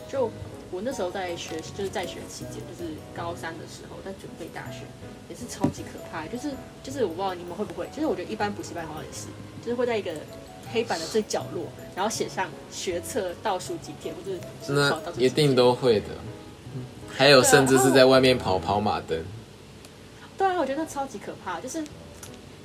[0.07, 0.29] 就
[0.69, 4.85] 我那时候在学，就是在学期间，就是高三的时候，在准备大学，
[5.27, 6.27] 也是超级可怕。
[6.27, 6.51] 就是
[6.83, 9.25] 就是我不知道你们会不会，就是我觉得一般补习班好像也是，
[9.65, 10.11] 就是会在一个
[10.71, 16.09] 黑板的最角落，然后写上学测倒数几天，或者是那一定都会的。
[17.09, 19.19] 还有，甚至是在外面跑跑马灯，
[20.37, 21.83] 对啊，我觉得超级可怕，就是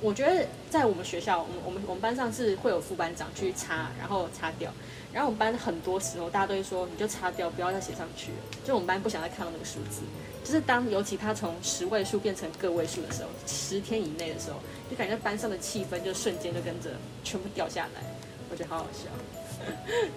[0.01, 4.71] 我觉得在我们学校，我们我们我们班上是会有副班长去擦，然后擦掉。
[5.11, 8.31] 然后我们班很多时候大家都会说，你就擦掉，不要再写上去。
[8.63, 10.01] 就我们班不想再看到那个数字。
[10.43, 14.57] 就是当尤其他从十位数变成个位数的时候，十天以内的时候，
[14.89, 16.91] 就感觉班上的气氛就瞬间就跟着
[17.23, 18.01] 全部掉下来。
[18.49, 19.09] 我觉得好好笑。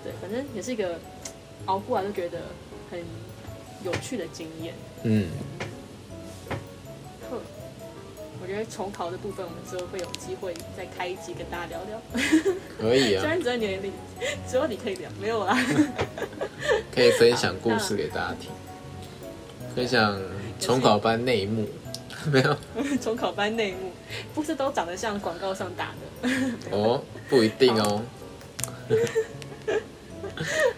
[0.04, 0.98] 对，反正也是一个
[1.64, 2.38] 熬过来就觉得
[2.90, 3.02] 很
[3.84, 4.74] 有趣的经验。
[5.02, 5.28] 嗯，
[8.42, 12.02] 我觉得重考的部分，我们之后会有机会再开一集跟大家聊聊。
[12.76, 13.82] 可以啊虽，然只有你的
[14.48, 15.56] 只有你可以聊，没有啊。
[16.92, 18.50] 可以分享故事给大家听，
[19.76, 20.20] 分享
[20.58, 21.68] 重考班内幕。
[22.30, 22.56] 没有
[23.00, 23.90] 重考班内幕
[24.32, 26.30] 不是都长得像广告上打的。
[26.70, 28.02] 哦，不一定哦。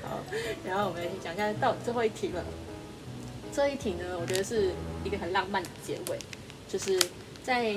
[0.02, 0.20] 好
[0.66, 2.42] 然后我们讲一下到最后一题了。
[3.52, 4.70] 这一题呢，我觉得是
[5.04, 6.18] 一个很浪漫的结尾，
[6.66, 6.98] 就是
[7.44, 7.76] 在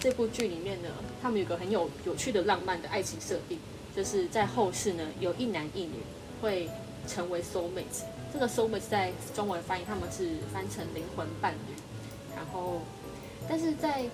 [0.00, 0.88] 这部剧里面呢，
[1.20, 3.58] 他们有个很有有趣的浪漫的爱情设定，
[3.94, 5.98] 就是在后世呢，有一男一女
[6.40, 6.68] 会
[7.06, 8.02] 成为 soul mates。
[8.32, 11.74] 这个 soul mates 在中文翻译他们是翻成灵魂伴侣，
[12.34, 12.80] 然后
[13.46, 14.04] 但是在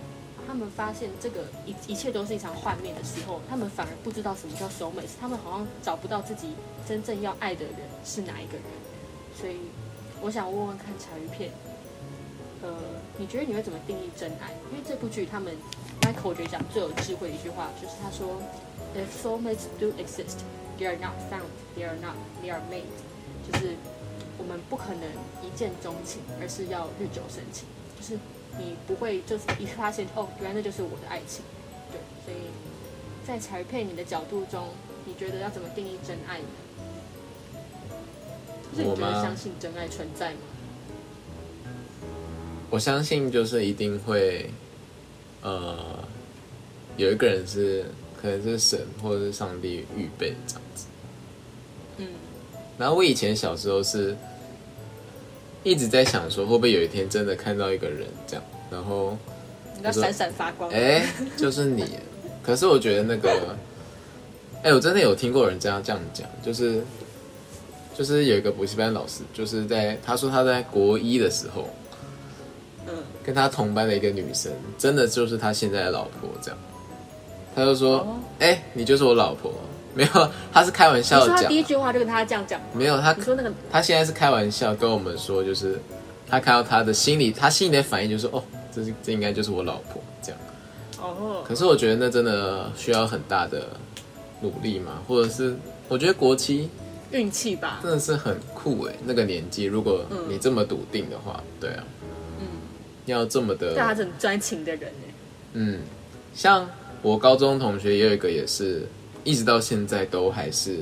[0.47, 6.49] 他们发现这个一一切都是一场幻灭的时候，他们反而不知道什么叫 soul mates，他们好像找不到自己
[6.87, 7.75] 真正要爱的人
[8.05, 8.65] 是哪一个人，
[9.41, 9.57] 所以
[10.21, 11.51] 我想问问看茶鱼片，
[12.63, 12.69] 呃，
[13.17, 14.53] 你觉得你会怎么定义真爱？
[14.71, 15.55] 因为这部剧他们
[16.03, 18.37] Michael 我觉得讲最有智慧的一句话就是他说
[18.95, 20.45] ，If soulmates do exist,
[20.79, 22.85] they are not found, they are not, they are made，
[23.51, 23.77] 就是
[24.37, 25.05] 我们不可能
[25.43, 27.65] 一见钟情，而是要日久生情，
[27.99, 28.19] 就是
[28.59, 31.43] 你不会就是一发现哦，原来那就是我的爱情，
[31.91, 32.49] 对，所以
[33.27, 34.69] 在柴配你的角度中，
[35.07, 36.47] 你觉得要怎么定义真爱呢？
[38.71, 40.41] 就是你觉得相信真爱存在吗？
[42.71, 44.49] 我相信就是一定会，
[45.43, 45.77] 呃，
[46.97, 47.85] 有一个人是
[48.21, 50.87] 可能是神或者是上帝预备这样子。
[51.99, 52.07] 嗯，
[52.79, 54.17] 然后我以前小时候是
[55.63, 59.19] 一直在想说，会不会有一天真的看到一个人这样，然后
[59.77, 60.71] 你要闪闪发光。
[60.71, 61.05] 哎、
[61.37, 61.85] 就是你。
[62.43, 63.57] 可是我觉得那个，
[64.63, 66.83] 哎、我真的有听过有人这样这样讲，就是
[67.95, 71.80] 就是有一个补习班老师，就是在他说他在国一的时候，嗯，
[73.25, 76.59] 跟他同班的一个女生，真的就是他现在的老婆这样。
[77.55, 79.53] 他就说哦：“哎、你就是我老婆。”
[79.93, 81.29] 没有， 他是开玩你笑讲。
[81.29, 85.81] 说他第，一句话就跟他这样讲，没有他你说那个他现在是开玩笑跟我们说，就是
[86.29, 88.41] 他看到他的心里，他心里的反应就是哦，
[88.73, 90.01] 这是这应该就是我老婆。
[90.23, 90.41] 这样。
[91.03, 93.65] 哦，可是我觉得那真的需要很大的
[94.41, 95.57] 努力嘛，或者是
[95.89, 96.71] 我觉得国旗
[97.11, 101.83] 运气吧，真的是很酷哎，那个年纪，如果你这么笃定的话，对啊，
[103.11, 105.13] 嗯，要这么的对他是很专情的人哎，
[105.55, 105.81] 嗯，
[106.35, 106.69] 像
[107.03, 108.87] 我高中同学也有一个，也是
[109.25, 110.77] 一直到现在都还是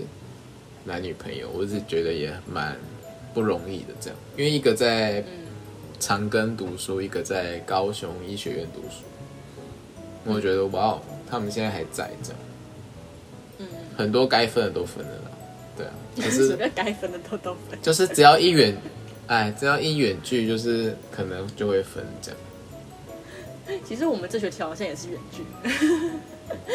[0.84, 2.76] 男女朋友，我是觉得也蛮
[3.34, 5.24] 不容易的这样，因为一个在
[6.00, 9.02] 长庚读书，一个在高雄医学院读书，
[10.24, 12.38] 我觉得哇哦，他们现在还在这样，
[13.58, 13.66] 嗯，
[13.96, 15.30] 很多该分的都分了啦，
[15.76, 17.78] 对啊，可是 该分的都都分。
[17.82, 18.76] 就是只要一远，
[19.28, 25.44] 哎，只要一远距，就是可能就会分这样，其实我们这学期好像也是远距，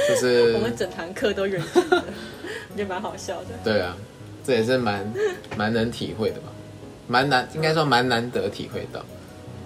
[0.08, 2.04] 就是 我们整堂课都远距的，
[2.72, 3.50] 我觉得蛮好笑的。
[3.64, 3.98] 对啊，
[4.46, 5.12] 这也是蛮
[5.58, 6.52] 蛮能体会的吧，
[7.08, 9.04] 蛮难，应该说蛮难得体会到，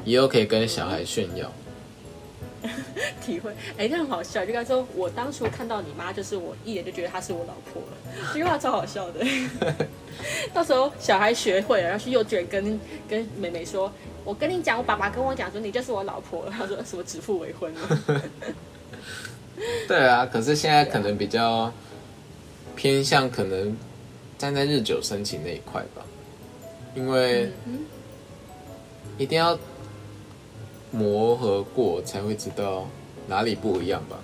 [0.05, 1.51] 以后可以跟小孩炫耀。
[3.21, 4.45] 体会，哎、这很好笑。
[4.45, 7.97] 就跟他说，我当初看到你妈，就是我一眼就觉得她是我老婆了，
[8.33, 9.25] 这句话超好笑的。
[10.53, 13.91] 到时候小孩学会了，然后去幼稚园跟跟妹妹说，
[14.23, 16.51] 我跟你讲，我爸爸跟我讲说你就是我老婆了。
[16.51, 18.21] 他说什么指腹为婚了。
[19.87, 21.71] 对啊，可是现在可能比较
[22.75, 23.75] 偏向可能
[24.37, 26.03] 站在日久生情那一块吧，
[26.95, 27.79] 因为嗯
[29.17, 29.57] 一定要
[30.91, 32.87] 磨合过才会知道
[33.27, 34.17] 哪里不一样吧，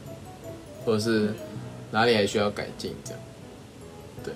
[0.85, 1.33] 或者是
[1.91, 3.19] 哪里还需要改进这样。
[4.23, 4.33] 对，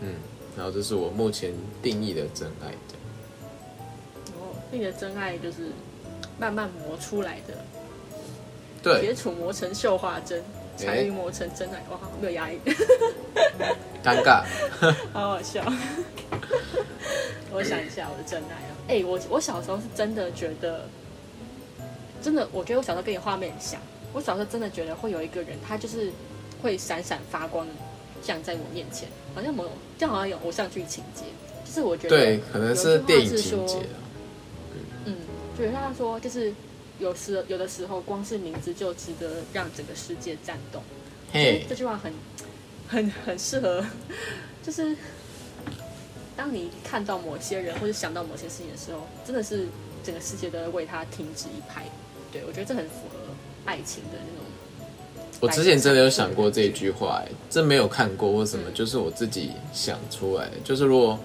[0.00, 0.14] 嗯，
[0.56, 4.34] 然后这是我目前定义的真爱这样。
[4.38, 5.70] 哦，你的真爱就是
[6.38, 7.54] 慢慢磨出来的，
[8.82, 10.42] 对铁，杵磨成绣花针，
[10.78, 11.82] 哎柴鱼磨成真爱。
[11.90, 12.58] 哇，没有压抑，
[14.02, 14.44] 尴尬。
[15.12, 15.62] 好好笑。
[17.52, 20.86] 我想一下我的真爱啊，哎、我我小时候是真的觉得，
[22.26, 23.80] 真的，我觉得我小时候跟你画面很像。
[24.12, 26.10] 我小时候真的觉得会有一个人，他就是
[26.60, 27.64] 会闪闪发光，
[28.20, 31.22] 站在我面前，好像某种，就好像有偶像剧情节。
[31.64, 34.02] 就是我觉得对，可能是电影情节啊。
[35.04, 35.18] 嗯，
[35.56, 36.52] 就是他说，就是
[36.98, 40.82] 有时有的时候，光是名字就值得让整个世界颤动。
[41.32, 42.12] 嘿这，句话很
[42.88, 43.86] 很很适合，
[44.64, 44.96] 就是
[46.36, 49.68] 当你看到某些人或者想到某些事情的时候，真的是
[50.02, 51.84] 整个世界都会为他停止一拍。
[52.36, 53.18] 对我觉得这很符合
[53.64, 54.44] 爱情的那种。
[55.40, 60.52] 我之前真的有想过这一句话，哎，这没有看过或什么，就是我自己想出来的。
[60.62, 61.18] 就是如果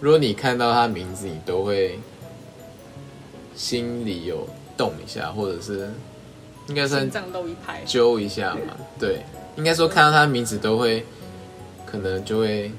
[0.00, 1.98] 如果你看到他名字，你都会
[3.56, 4.46] 心里有
[4.76, 5.90] 动一下，或者是
[6.68, 8.76] 应该算心脏漏一拍，揪一下嘛。
[8.98, 9.22] 对，
[9.56, 11.04] 应该说看到他名字都会，
[11.86, 12.70] 可能就会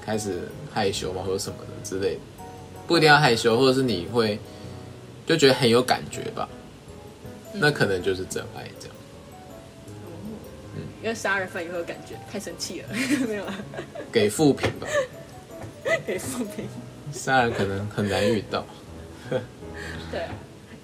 [0.00, 2.20] 开始害羞嘛，或者什么的之类的。
[2.86, 4.38] 不一定要害羞，或者是你会
[5.26, 6.48] 就觉得很有感觉吧。
[7.54, 8.96] 那可能就是真爱这样。
[11.02, 12.88] 因为杀人犯也会有感觉，太生气了，
[13.26, 13.54] 没有啊，
[14.12, 14.86] 给负评吧，
[16.06, 16.66] 给负评。
[17.12, 18.64] 杀人可能很难遇到。
[20.10, 20.34] 对啊，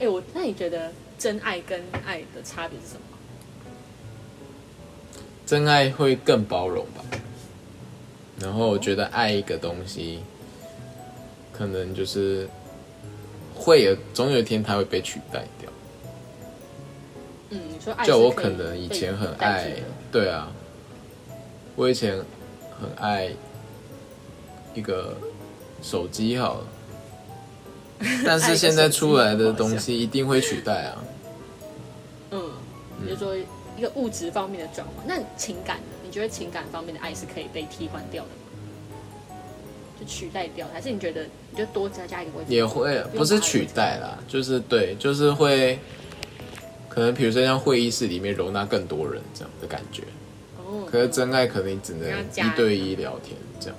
[0.01, 3.01] 哎，我那你觉得真爱跟爱的差别是什么？
[5.45, 7.05] 真爱会更包容吧，
[8.41, 10.21] 然后我觉得爱一个东西，
[11.53, 12.49] 可能就是
[13.55, 15.56] 会有总有一天它会被取代掉。
[17.51, 19.73] 嗯，你说爱就我可能以前很爱
[20.11, 20.51] 对啊，
[21.77, 22.17] 我以前
[22.81, 23.31] 很爱
[24.75, 25.17] 一个
[25.83, 26.67] 手机好了，
[28.25, 31.05] 但是现在出来的东西一定会取代啊。
[32.33, 32.41] 嗯，
[33.05, 33.37] 比如说
[33.77, 35.83] 一个物质方面的转换，那情感呢？
[36.05, 38.37] 你觉得情感方面的爱是可以被替换掉的吗？
[39.99, 42.53] 就取代掉，还是你觉得你就多加加一个位置？
[42.53, 45.79] 也会不是取代啦，就是对，就是会，
[46.97, 50.03] 可能比如说像会议室里面容纳更多人这样的感觉。
[50.57, 53.77] 哦，可是真爱可能你只能一对一聊天这样。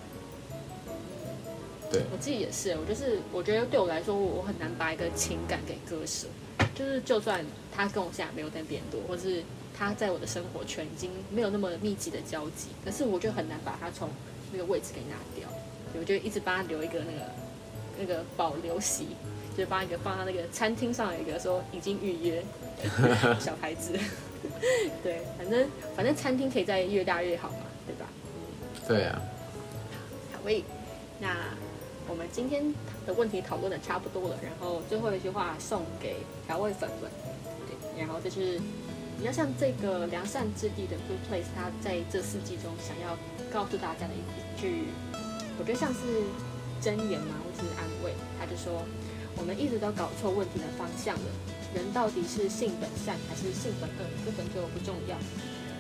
[1.92, 6.28] 对，我自己也是，我就是我觉得对我来说，我很难把一个情感给割舍。
[6.76, 7.44] 就是就算
[7.76, 9.42] 他跟我现在没有跟别人多，或是
[9.76, 14.08] 他在我的生活圈已经没有那么密集的交集，可是我就很难把他从
[14.52, 15.50] 那个位置给拿掉。
[16.00, 17.32] 我就一直帮他留一个那个
[18.00, 19.08] 那个保留席，
[19.58, 22.44] 就是帮一个放到那个餐厅上有一个说已经预约
[23.42, 23.98] 小牌子。
[25.04, 28.06] 对，反正反正餐厅可以再越大越好嘛，对吧？
[28.88, 29.20] 对啊，
[30.32, 30.64] 好喂，
[31.20, 31.36] 那
[32.08, 32.72] 我们今天
[33.08, 37.10] 的问题讨论的差不多了，然后最后一句话送给调味粉们，
[37.68, 38.60] 对，然后就是
[39.18, 43.18] 比较像这个良善之地的 Good Place，它在这四季中想要
[43.52, 44.84] 告诉大家的一一句，
[45.60, 46.00] 我觉得像是
[46.80, 48.14] 箴言嘛，或是安慰。
[48.40, 48.84] 他就说，
[49.38, 51.30] 我们一直都搞错问题的方向了，
[51.74, 55.16] 人到底是性本善还是性本恶，根本就不重要。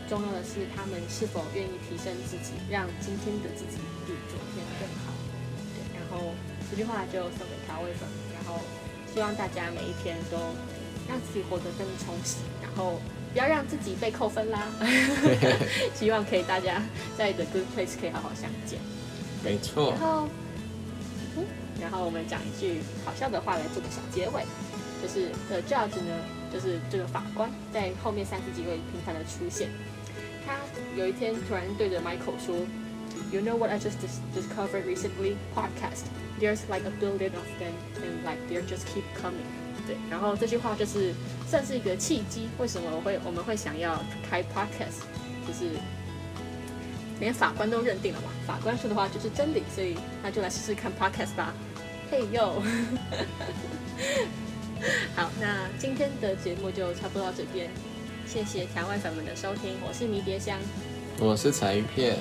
[0.07, 3.75] 重要的是他们是否愿意提升自己，让今天的自己
[4.07, 5.11] 比昨天更好。
[5.75, 6.31] 对，然后
[6.71, 8.61] 这句话就送给调味粉，然后
[9.13, 10.37] 希望大家每一天都
[11.09, 13.01] 让自己活得更充实，然后
[13.33, 14.63] 不要让自己被扣分啦。
[15.93, 16.81] 希望可以大家
[17.17, 18.79] 在 The Good Place 可以好好相见。
[19.43, 19.99] 没错然。
[19.99, 20.46] 后，嗯，
[21.81, 24.43] 然后我们讲一句好笑的话来做个小结尾，
[25.01, 26.13] 就是 The Judge 呢，
[26.51, 29.69] 就是这个法官在后面三十几位频繁的出现。
[30.45, 30.55] 他
[30.95, 32.55] 有一天突然对着 Michael 说
[33.31, 35.35] ，You know what I just dis- discovered recently?
[35.53, 36.05] Podcast.
[36.39, 39.45] There's like a billion of them, and like they just keep coming.
[39.87, 41.13] 对，然后这句话就是
[41.49, 45.01] 算是一个契机，为什么我会我们会想要开 podcast，
[45.47, 45.71] 就是
[47.19, 51.53] 连法官都认定了嘛，法官说的话就是真理，所以那就来试试看 podcast 吧。
[52.09, 52.61] 嘿哟，
[55.15, 57.69] 好，那今天的节目就差不多到这边，
[58.25, 60.57] 谢谢台湾粉们的收听，我是迷迭香，
[61.19, 62.17] 我是彩鱼片，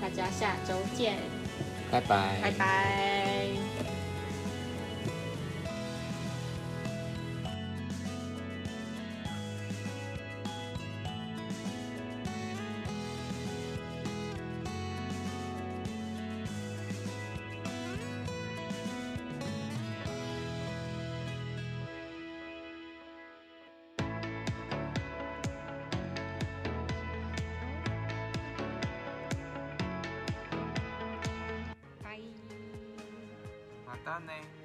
[0.00, 1.18] 大家下周见，
[1.90, 2.38] 拜拜。
[2.42, 3.65] 拜拜。
[34.16, 34.55] grande.